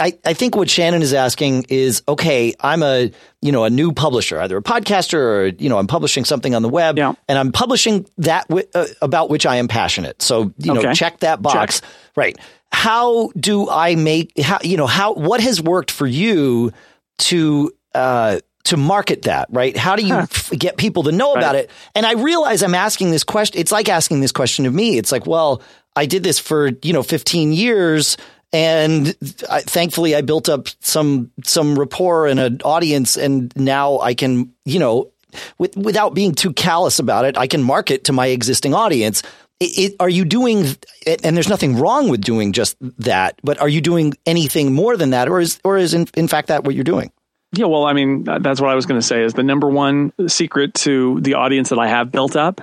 [0.00, 3.12] I, I think what Shannon is asking is, okay, I'm a,
[3.42, 6.62] you know, a new publisher, either a podcaster or, you know, I'm publishing something on
[6.62, 7.12] the web yeah.
[7.28, 10.22] and I'm publishing that w- uh, about which I am passionate.
[10.22, 10.82] So, you okay.
[10.84, 11.80] know, check that box.
[11.80, 11.90] Check.
[12.16, 12.38] Right
[12.74, 16.72] how do I make how you know how what has worked for you
[17.18, 19.76] to uh, to market that right?
[19.76, 20.22] How do you huh.
[20.22, 21.38] f- get people to know right.
[21.40, 21.70] about it?
[21.94, 23.60] And I realize I'm asking this question.
[23.60, 24.98] It's like asking this question of me.
[24.98, 25.62] It's like, well,
[25.94, 28.16] I did this for you know 15 years.
[28.52, 29.16] And
[29.50, 34.52] I, thankfully, I built up some some rapport and an audience, and now I can,
[34.64, 35.12] you know,
[35.58, 39.22] with, without being too callous about it, I can market to my existing audience
[39.64, 40.66] it, are you doing
[41.06, 45.10] and there's nothing wrong with doing just that but are you doing anything more than
[45.10, 47.10] that or is or is in, in fact that what you're doing
[47.52, 50.12] yeah well i mean that's what i was going to say is the number one
[50.28, 52.60] secret to the audience that i have built up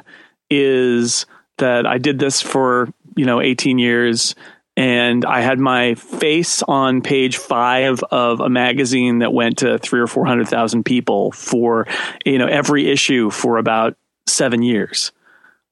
[0.50, 1.26] is
[1.58, 4.36] that i did this for you know 18 years
[4.78, 10.00] and I had my face on page five of a magazine that went to three
[10.00, 11.88] or four hundred thousand people for
[12.26, 13.98] you know every issue for about
[14.28, 15.12] seven years.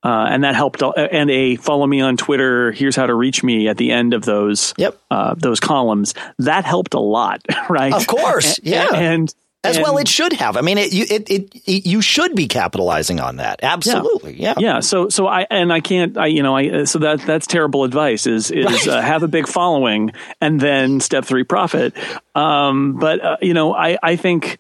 [0.02, 0.82] Uh, and that helped.
[0.82, 2.72] And a follow me on Twitter.
[2.72, 4.74] Here's how to reach me at the end of those.
[4.78, 4.98] Yep.
[5.12, 7.94] Uh, those columns that helped a lot, right?
[7.94, 8.88] Of course, yeah.
[8.94, 10.56] And, as and, well, it should have.
[10.56, 13.60] I mean, it, you, it, it, it, you should be capitalizing on that.
[13.62, 14.54] Absolutely, yeah.
[14.58, 14.80] yeah, yeah.
[14.80, 16.18] So, so I and I can't.
[16.18, 18.26] I, you know, I so that that's terrible advice.
[18.26, 18.88] Is is right.
[18.88, 21.94] uh, have a big following and then step three profit.
[22.36, 24.60] Um, but uh, you know, I I think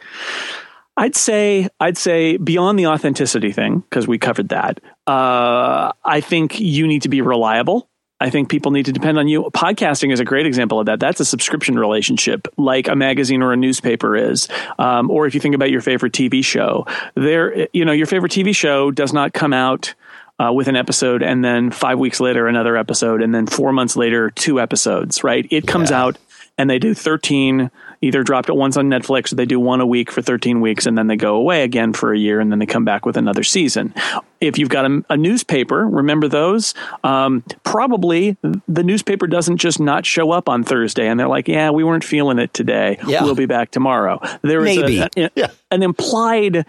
[0.99, 4.81] I'd say I'd say beyond the authenticity thing because we covered that.
[5.07, 7.87] Uh, I think you need to be reliable.
[8.19, 9.43] I think people need to depend on you.
[9.43, 10.99] Podcasting is a great example of that.
[10.99, 14.49] That's a subscription relationship, like a magazine or a newspaper is.
[14.77, 16.85] Um, or if you think about your favorite TV show,
[17.15, 19.93] there, you know, your favorite TV show does not come out
[20.37, 23.95] uh, with an episode and then five weeks later another episode and then four months
[23.95, 25.23] later two episodes.
[25.23, 25.47] Right?
[25.49, 26.03] It comes Yeah.
[26.03, 26.17] out
[26.57, 27.71] and they do 13
[28.01, 30.85] either dropped it once on netflix or they do one a week for 13 weeks
[30.85, 33.17] and then they go away again for a year and then they come back with
[33.17, 33.93] another season.
[34.39, 36.73] If you've got a, a newspaper remember those?
[37.03, 38.37] Um, probably
[38.67, 42.03] the newspaper doesn't just not show up on thursday and they're like yeah we weren't
[42.03, 42.97] feeling it today.
[43.05, 43.23] Yeah.
[43.23, 44.19] we'll be back tomorrow.
[44.41, 45.47] There is a, a- Yeah.
[45.71, 46.65] an implied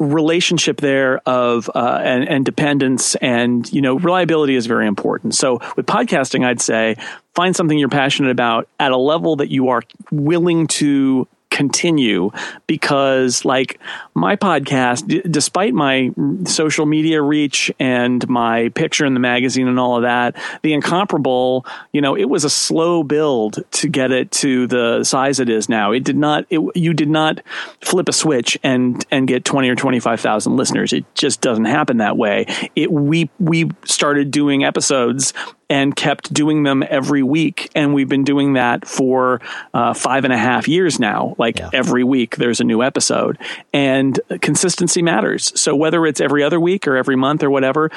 [0.00, 5.34] relationship there of uh, and, and dependence and you know reliability is very important.
[5.34, 6.96] So with podcasting i'd say
[7.34, 12.30] find something you're passionate about at a level that you are willing to continue
[12.66, 13.80] because like
[14.14, 16.10] my podcast d- despite my
[16.44, 21.66] social media reach and my picture in the magazine and all of that the incomparable
[21.92, 25.68] you know it was a slow build to get it to the size it is
[25.68, 25.92] now.
[25.92, 27.40] It did not it, you did not
[27.80, 30.92] flip a switch and and get 20 or 25,000 listeners.
[30.92, 32.46] It just doesn't happen that way.
[32.76, 35.32] It we we started doing episodes
[35.70, 37.70] and kept doing them every week.
[37.76, 39.40] And we've been doing that for
[39.72, 41.36] uh, five and a half years now.
[41.38, 41.70] Like Yeah.
[41.72, 43.38] every week, there's a new episode.
[43.72, 45.52] And consistency matters.
[45.58, 47.90] So whether it's every other week or every month or whatever,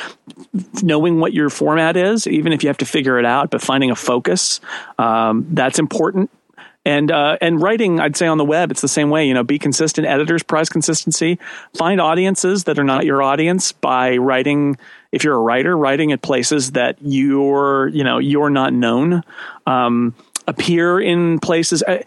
[0.83, 3.89] knowing what your format is, even if you have to figure it out, but finding
[3.89, 4.61] a focus,
[4.99, 6.29] um, that's important.
[6.85, 9.25] And uh, and writing, I'd say on the web, it's the same way.
[9.25, 10.05] You know, be consistent.
[10.05, 11.39] Editors prize consistency.
[11.73, 14.77] Find audiences that are not your audience by writing.
[15.11, 19.23] If you're a writer, writing at places that you're you know you're not known.
[19.65, 20.13] Um,
[20.47, 21.83] appear in places.
[21.83, 22.03] Uh,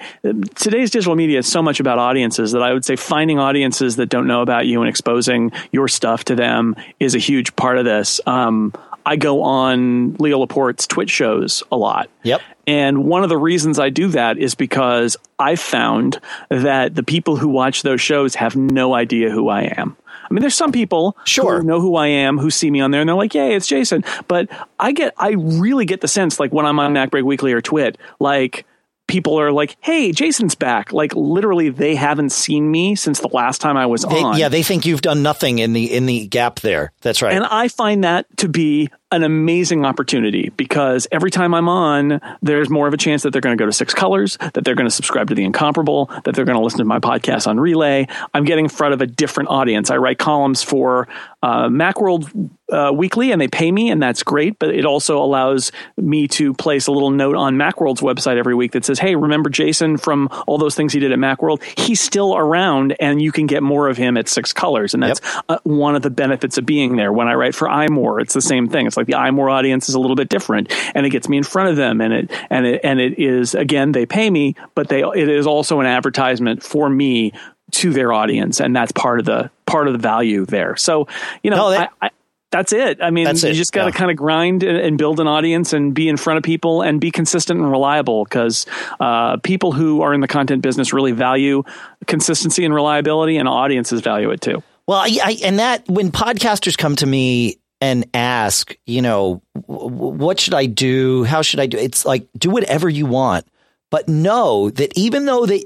[0.54, 4.08] today's digital media is so much about audiences that I would say finding audiences that
[4.08, 7.84] don't know about you and exposing your stuff to them is a huge part of
[7.84, 8.20] this.
[8.26, 8.74] Um,
[9.06, 12.10] I go on Leo Laporte's TWiT shows a lot.
[12.24, 12.40] Yep.
[12.66, 17.36] And one of the reasons I do that is because I found that the people
[17.36, 19.96] who watch those shows have no idea who I am.
[20.28, 21.58] I mean, there's some people Sure.
[21.60, 23.68] who know who I am, who see me on there, and they're like, "Yay, it's
[23.68, 24.48] Jason." But
[24.80, 27.96] I get, I really get the sense, like when I'm on MacBreak Weekly or Twit,
[28.18, 28.66] like
[29.06, 33.60] people are like, "Hey, Jason's back!" Like literally, they haven't seen me since the last
[33.60, 34.38] time I was They, on.
[34.38, 36.92] yeah, they think you've done nothing in the in the gap there.
[37.02, 37.32] That's right.
[37.34, 42.68] And I find that to be an amazing opportunity because every time I'm on, there's
[42.68, 44.88] more of a chance that they're going to go to Six Colors, that they're going
[44.88, 48.08] to subscribe to The Incomparable, that they're going to listen to my podcast on Relay.
[48.34, 49.90] I'm getting in front of a different audience.
[49.90, 51.06] I write columns for
[51.42, 54.58] uh, Macworld uh, Weekly, and they pay me, and that's great.
[54.58, 58.72] But it also allows me to place a little note on Macworld's website every week
[58.72, 61.62] that says, "Hey, remember Jason from all those things he did at Macworld?
[61.78, 65.20] He's still around, and you can get more of him at Six Colors." And that's
[65.48, 67.12] uh, one of the benefits of being there.
[67.12, 68.86] When I write for iMore, it's the same thing.
[68.86, 71.42] It's like the iMore audience is a little bit different, and it gets me in
[71.44, 74.88] front of them, and it and it and it is again they pay me, but
[74.88, 77.32] they it is also an advertisement for me
[77.72, 80.76] to their audience, and that's part of the part of the value there.
[80.76, 81.08] So
[81.42, 82.10] you know, No, that- I, I,
[82.52, 83.02] that's it.
[83.02, 83.98] I mean, you just got to yeah.
[83.98, 87.00] kind of grind and, and build an audience and be in front of people and
[87.00, 88.66] be consistent and reliable because
[89.00, 91.64] uh, people who are in the content business really value
[92.06, 94.62] consistency and reliability, and audiences value it too.
[94.86, 100.40] Well, I, I, and that when podcasters come to me and ask, you know, what
[100.40, 101.24] should I do?
[101.24, 101.76] How should I do?
[101.78, 103.46] It's like do whatever you want,
[103.90, 105.64] but know that even though they,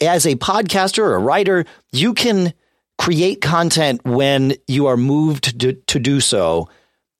[0.00, 2.52] as a podcaster or a writer, you can
[2.98, 6.68] create content when you are moved to, to do so.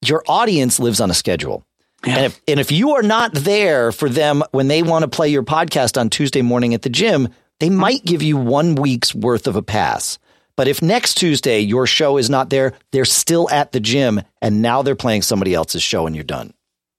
[0.04, 1.64] Your audience lives on a schedule.
[2.04, 5.28] And if and if you are not there for them when they want to play
[5.28, 9.46] your podcast on Tuesday morning at the gym, they might give you one week's worth
[9.46, 10.18] of a pass.
[10.60, 14.60] But if next Tuesday your show is not there, they're still at the gym and
[14.60, 16.52] now they're playing somebody else's show and you're done.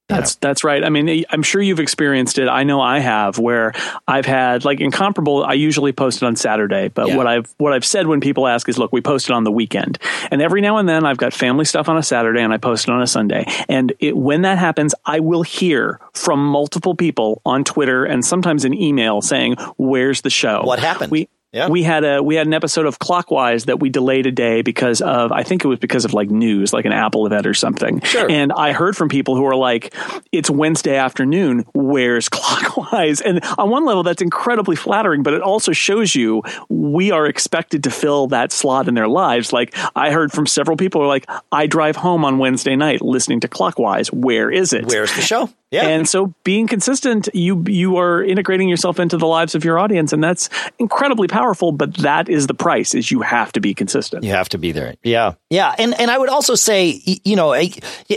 [0.09, 0.84] That's that's right.
[0.84, 2.47] I mean, I'm sure you've experienced it.
[2.47, 3.74] I know I have, where
[4.07, 5.43] I've had like incomparable.
[5.43, 7.18] I usually post it on Saturday, but Yeah.
[7.18, 9.51] what I've what I've said when people ask is, look, we post it on the
[9.51, 9.99] weekend,
[10.32, 12.88] and every now and then I've got family stuff on a Saturday and I post
[12.88, 13.45] it on a Sunday.
[13.70, 18.66] And it, when that happens, I will hear from multiple people on Twitter and sometimes
[18.66, 20.64] an email saying, "Where's the show?
[20.64, 21.68] What happened?" We Yeah.
[21.68, 25.02] we had a we had an episode of Clockwise that we delayed a day because
[25.02, 27.99] of I think it was because of like news, like an Apple event or something.
[28.02, 28.30] Sure.
[28.32, 29.93] And I heard from people who are like,
[30.32, 31.66] "It's Wednesday afternoon.
[31.74, 37.12] Where's Clockwise?" And on one level, that's incredibly flattering, but it also shows you we
[37.12, 39.52] are expected to fill that slot in their lives.
[39.52, 43.02] Like I heard from several people who are like, "I drive home on Wednesday night
[43.02, 44.08] listening to Clockwise.
[44.14, 45.49] Where is it?" Where's the show?
[45.72, 45.88] Yeah.
[45.88, 50.11] And so being consistent, you you are integrating yourself into the lives of your audience
[50.11, 50.49] and that's
[50.80, 54.24] incredibly powerful, but that is the price is you have to be consistent.
[54.26, 54.95] You have to be there.
[55.01, 55.34] Yeah.
[55.49, 55.74] Yeah.
[55.78, 57.72] And and I would also say, you know, I-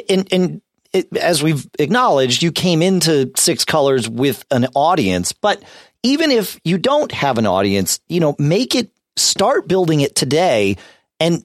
[0.08, 0.60] and and
[0.92, 5.62] it, as we've acknowledged, you came into Six Colors with an audience, but
[6.02, 10.76] even if you don't have an audience, you know, make it start building it today
[11.20, 11.44] and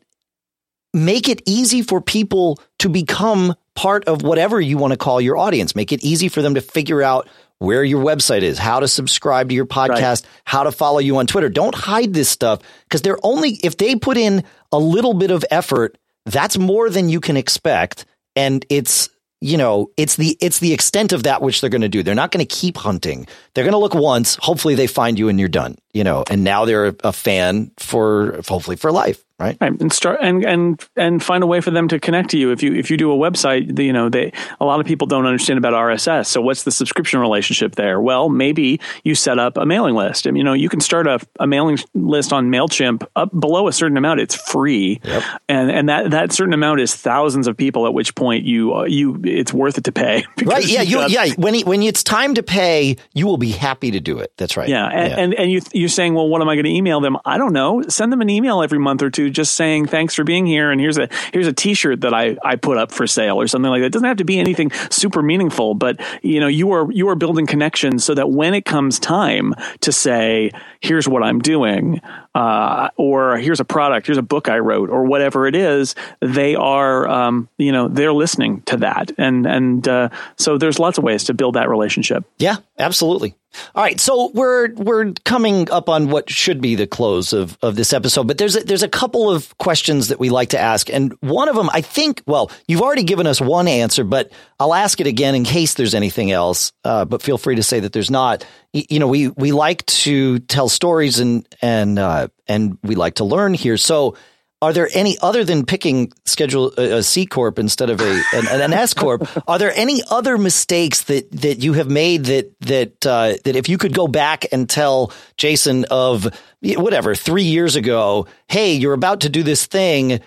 [0.93, 5.37] make it easy for people to become part of whatever you want to call your
[5.37, 5.75] audience.
[5.75, 7.29] Make it easy for them to figure out
[7.59, 10.25] where your website is, how to subscribe to your podcast, right.
[10.45, 11.49] how to follow you on Twitter.
[11.49, 15.45] Don't hide this stuff because they're only, if they put in a little bit of
[15.51, 18.05] effort, that's more than you can expect.
[18.35, 19.09] And it's,
[19.41, 22.03] you know, it's the it's the extent of that which they're going to do.
[22.03, 23.25] They're not going to keep hunting.
[23.53, 24.35] They're going to look once.
[24.35, 25.77] Hopefully, they find you and you're done.
[25.93, 29.57] You know, and now they're a fan for hopefully for life right?
[29.59, 32.51] Right, and start and and and find a way for them to connect to you.
[32.51, 35.25] If you if you do a website, you know, they a lot of people don't
[35.25, 36.27] understand about RSS.
[36.27, 38.01] So what's the subscription relationship there?
[38.01, 40.25] Well, maybe you set up a mailing list.
[40.25, 43.73] and you know, you can start a, a mailing list on Mailchimp up below a
[43.73, 44.19] certain amount.
[44.19, 45.23] It's free, yep.
[45.47, 47.85] and and that that certain amount is thousands of people.
[47.87, 50.25] At which point you uh, you it's worth it to pay.
[50.49, 50.67] Right?
[50.67, 50.81] Yeah.
[50.81, 51.27] You, got, yeah.
[51.37, 54.31] When when it's time to pay, you will be happy to do it.
[54.37, 54.67] That's right.
[54.67, 54.87] Yeah.
[54.87, 55.19] And yeah.
[55.19, 57.17] and, and you you're saying, well, what am I going to email them?
[57.23, 57.83] I don't know.
[57.87, 60.79] Send them an email every month or two just saying thanks for being here and
[60.79, 63.81] here's a here's a t-shirt that I I put up for sale or something like
[63.81, 63.87] that.
[63.87, 67.15] It doesn't have to be anything super meaningful, but you know, you are you are
[67.15, 72.01] building connections so that when it comes time to say, here's what I'm doing,
[72.35, 76.55] uh, or here's a product, here's a book I wrote, or whatever it is, they
[76.55, 81.03] are, um, you know, they're listening to that, and and uh, so there's lots of
[81.03, 82.25] ways to build that relationship.
[82.37, 83.35] Yeah, absolutely.
[83.73, 87.75] All right, so we're we're coming up on what should be the close of, of
[87.75, 90.89] this episode, but there's a, there's a couple of questions that we like to ask,
[90.89, 94.73] and one of them, I think, well, you've already given us one answer, but I'll
[94.73, 96.71] ask it again in case there's anything else.
[96.83, 98.45] Uh, but feel free to say that there's not.
[98.71, 103.25] You know, we we like to tell stories and and uh, and we like to
[103.25, 103.77] learn here.
[103.77, 104.15] So
[104.61, 108.61] are there any other than picking schedule a, a C corp instead of a an,
[108.61, 109.27] an, S corp?
[109.47, 113.69] Are there any other mistakes that that you have made that that uh, that if
[113.69, 116.27] you could go back and tell Jason of
[116.61, 120.19] whatever three years ago, hey, you're about to do this thing,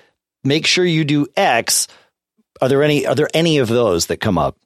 [0.45, 1.87] make sure you do X.
[2.63, 4.57] Are there any are there any of those that come up?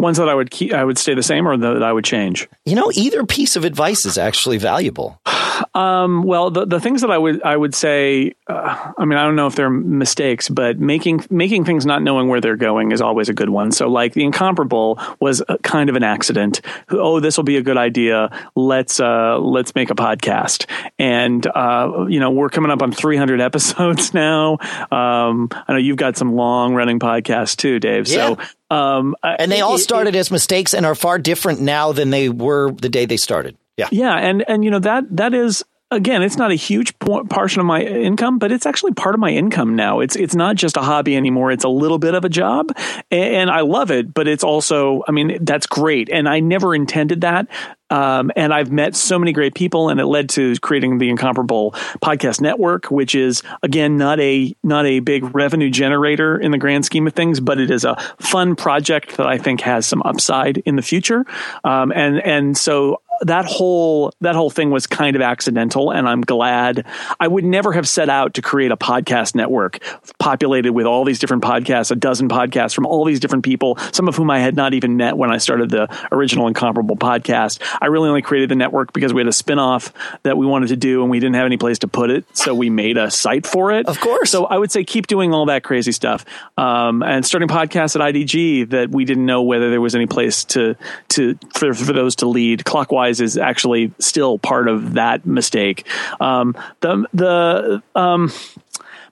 [0.00, 2.48] Ones that I would keep, I would stay the same, or that I would change.
[2.64, 5.20] You know, either piece of advice is actually valuable.
[5.74, 9.24] Um, well, the, the things that I would I would say, uh, I mean, I
[9.24, 13.00] don't know if they're mistakes, but making making things not knowing where they're going is
[13.00, 13.70] always a good one.
[13.70, 16.62] So, like the incomparable was kind of an accident.
[16.88, 18.30] Oh, this will be a good idea.
[18.56, 20.66] Let's uh, let's make a podcast,
[20.98, 24.52] and uh, you know we're coming up on 300 episodes now.
[24.90, 28.08] Um, I know you've got some long running podcasts too, Dave.
[28.08, 28.34] Yeah.
[28.34, 28.38] So.
[28.70, 32.28] Um, and they all started it, as mistakes and are far different now than they
[32.28, 33.56] were the day they started.
[33.76, 33.88] Yeah.
[33.90, 34.16] Yeah.
[34.16, 37.82] And, and, you know, that, that is, again, it's not a huge portion of my
[37.82, 40.00] income, but it's actually part of my income now.
[40.00, 41.50] It's it's not just a hobby anymore.
[41.50, 42.76] It's a little bit of a job,
[43.10, 44.14] and I love it.
[44.14, 47.48] But it's also, I mean, that's great, and I never intended that.
[47.90, 51.72] Um, and I've met so many great people, and it led to creating the Incomparable
[52.00, 56.84] Podcast Network, which is again not a not a big revenue generator in the grand
[56.84, 60.58] scheme of things, but it is a fun project that I think has some upside
[60.58, 61.26] in the future.
[61.64, 66.22] Um, and and so that whole that whole thing was kind of accidental and i'm
[66.22, 66.86] glad.
[67.18, 69.78] I would never have set out to create a podcast network
[70.18, 74.08] populated with all these different podcasts a dozen podcasts from all these different people some
[74.08, 77.60] of whom i had not even met when i started the original incomparable podcast.
[77.80, 79.92] I really only created the network because we had a spin-off
[80.22, 82.54] that we wanted to do and we didn't have any place to put it so
[82.54, 83.86] we made a site for it.
[83.86, 84.30] Of course.
[84.30, 86.24] So i would say keep doing all that crazy stuff
[86.56, 90.44] um, and starting podcasts at idg that we didn't know whether there was any place
[90.44, 90.76] to
[91.08, 92.64] to for, for those to lead.
[92.64, 95.86] Clockwise is actually still part of that mistake.
[96.20, 98.30] Um, the the um,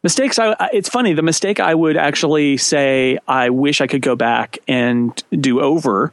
[0.02, 4.16] mistakes I, it's funny the mistake i would actually say i wish i could go
[4.16, 6.12] back and do over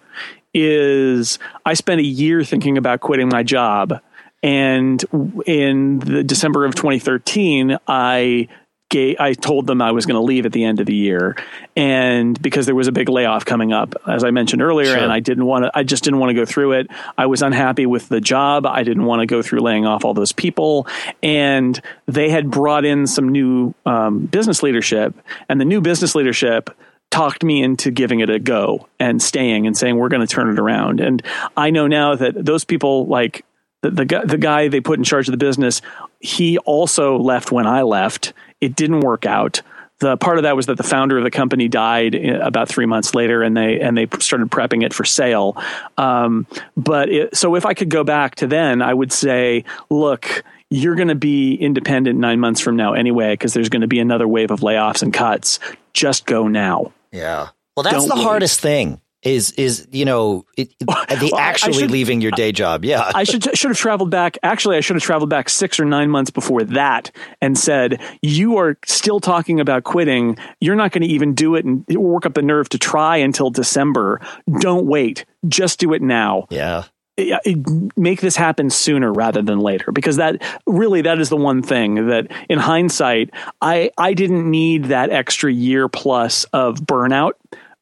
[0.54, 4.02] is i spent a year thinking about quitting my job
[4.42, 5.04] and
[5.46, 8.48] in the december of 2013 i
[8.94, 11.36] I told them I was going to leave at the end of the year,
[11.76, 14.98] and because there was a big layoff coming up, as I mentioned earlier, sure.
[14.98, 16.88] and I didn't want to, I just didn't want to go through it.
[17.18, 18.66] I was unhappy with the job.
[18.66, 20.88] I didn't want to go through laying off all those people,
[21.22, 25.14] and they had brought in some new um, business leadership,
[25.50, 26.70] and the new business leadership
[27.12, 30.50] talked me into giving it a go and staying and saying we're going to turn
[30.50, 31.00] it around.
[31.00, 31.22] And
[31.58, 33.46] I know now that those people like
[33.82, 35.82] the, the, the guy they put in charge of the business,
[36.20, 39.62] he also left when I left it didn't work out.
[40.00, 42.86] The part of that was that the founder of the company died uh, about three
[42.86, 45.56] months later, and they and they started prepping it for sale.
[45.98, 50.44] Um, but it, so if I could go back to then, I would say, look,
[50.70, 54.00] you're going to be independent nine months from now anyway, because there's going to be
[54.00, 55.60] another wave of layoffs and cuts.
[55.94, 56.92] Just go now.
[57.14, 57.50] Yeah.
[57.78, 58.24] Well, that's Don't the wait.
[58.24, 59.00] hardest thing.
[59.26, 62.86] Is is you know it, the Well, I- I actually should- leaving your day job?
[62.86, 64.38] Yeah, I should should have traveled back.
[64.44, 67.10] Actually, I should have traveled back six or nine months before that
[67.42, 70.38] and said, "You are still talking about quitting.
[70.62, 73.50] You're not going to even do it and work up the nerve to try until
[73.50, 74.22] December.
[74.60, 75.26] Don't wait.
[75.48, 76.46] Just do it now.
[76.52, 76.84] yeah.
[77.18, 77.66] It-
[77.98, 82.08] Make this happen sooner rather than later, because that really that is the one thing
[82.10, 83.30] that, in hindsight,
[83.62, 87.32] I I didn't need that extra year plus of burnout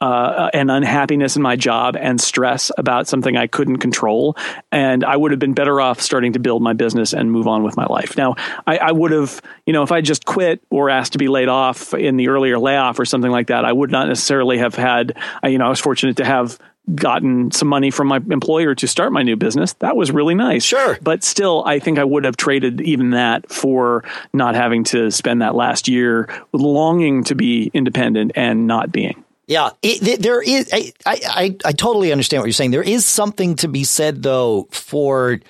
[0.01, 4.35] uh, and unhappiness in my job and stress about something I couldn't control.
[4.71, 7.63] And I would have been better off starting to build my business and move on
[7.63, 8.17] with my life.
[8.17, 8.35] Now,
[8.67, 11.47] I, I would have, you know, if I just quit or asked to be laid
[11.47, 15.17] off in the earlier layoff or something like that, I would not necessarily have had,
[15.43, 16.59] uh, you know, I was fortunate to have
[16.95, 19.73] gotten some money from my employer to start my new business.
[19.73, 20.63] That was really nice.
[20.63, 20.97] Sure.
[21.01, 25.41] But still, I think I would have traded even that for not having to spend
[25.41, 29.23] that last year longing to be independent and not being.
[29.53, 30.67] Yeah, it, there is.
[30.73, 32.71] I, I I I totally understand what you're saying.
[32.71, 35.41] There is something to be said though for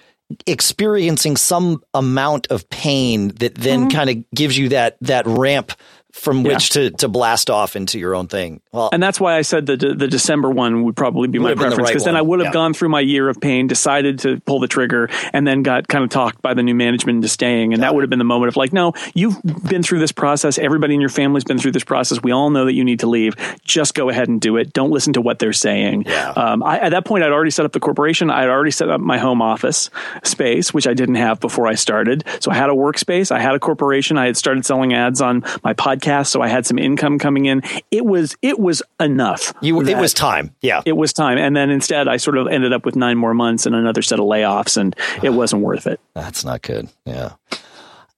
[0.46, 3.98] experiencing some amount of pain that then mm-hmm.
[3.98, 5.72] kind of gives you that that ramp
[6.14, 8.62] from which to to blast off into your own thing.
[8.72, 11.58] Well, And that's why I said the the December one would probably be my have
[11.58, 12.16] been the preference right because then.
[12.16, 12.54] I would have Yeah.
[12.54, 16.04] gone through my year of pain, decided to pull the trigger, and then got kind
[16.04, 17.74] of talked by the new management into staying.
[17.74, 20.58] And that would have been the moment of like, no, you've been through this process.
[20.60, 22.22] Everybody in your family's been through this process.
[22.22, 23.34] We all know that you need to leave.
[23.66, 24.72] Just go ahead and do it.
[24.72, 26.04] Don't listen to what they're saying.
[26.06, 26.30] Yeah.
[26.30, 28.30] Um, I, at that point, I'd already set up the corporation.
[28.30, 29.90] I'd already set up my home office
[30.24, 32.24] space, which I didn't have before I started.
[32.40, 33.32] So I had a workspace.
[33.32, 34.18] I had a corporation.
[34.20, 37.62] I had started selling ads on my podcast, so I had some income coming in.
[37.92, 39.54] It was it was enough.
[39.62, 40.56] you it was time.
[40.62, 40.82] Yeah.
[40.86, 41.38] it was time.
[41.38, 44.20] And then instead, I sort of ended up with nine more months and another set
[44.20, 46.00] of layoffs, and it wasn't worth it.
[46.14, 46.90] That's not good.
[47.06, 47.34] Yeah.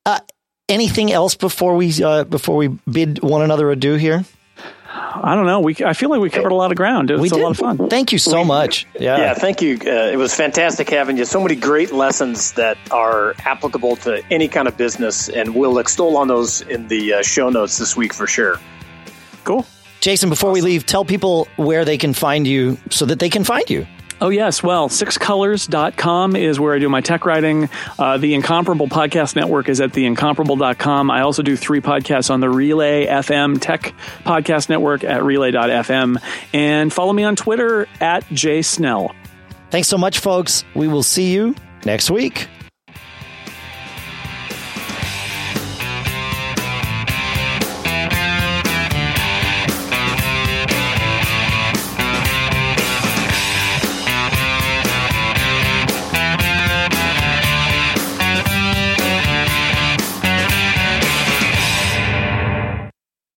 [0.05, 0.19] Uh,
[0.69, 4.25] anything else before we uh, before we bid one another adieu here?
[4.97, 5.59] I don't know.
[5.59, 7.11] We I feel like we covered a lot of ground.
[7.11, 7.89] It was we a lot of fun.
[7.89, 8.87] Thank you so much.
[8.99, 9.17] Yeah.
[9.17, 9.77] Yeah, thank you.
[9.85, 11.25] Uh, it was fantastic having you.
[11.25, 16.17] So many great lessons that are applicable to any kind of business, and we'll extol
[16.17, 18.59] on those in the uh, show notes this week for sure.
[19.43, 19.65] Cool.
[19.99, 23.43] Jason, before we leave, tell people where they can find you so that they can
[23.43, 23.87] find you.
[24.21, 24.63] Oh, yes.
[24.63, 27.69] Well, sixcolors.com is where I do my tech writing.
[27.99, 31.11] Uh, the Incomparable Podcast Network is at theincomparable.com.
[31.11, 33.93] I also do three podcasts on the Relay FM Tech
[34.23, 36.17] Podcast Network at relay.fm.
[36.53, 39.13] And follow me on Twitter at jsnell.
[39.69, 40.63] Thanks so much, folks.
[40.73, 42.47] We will see you next week.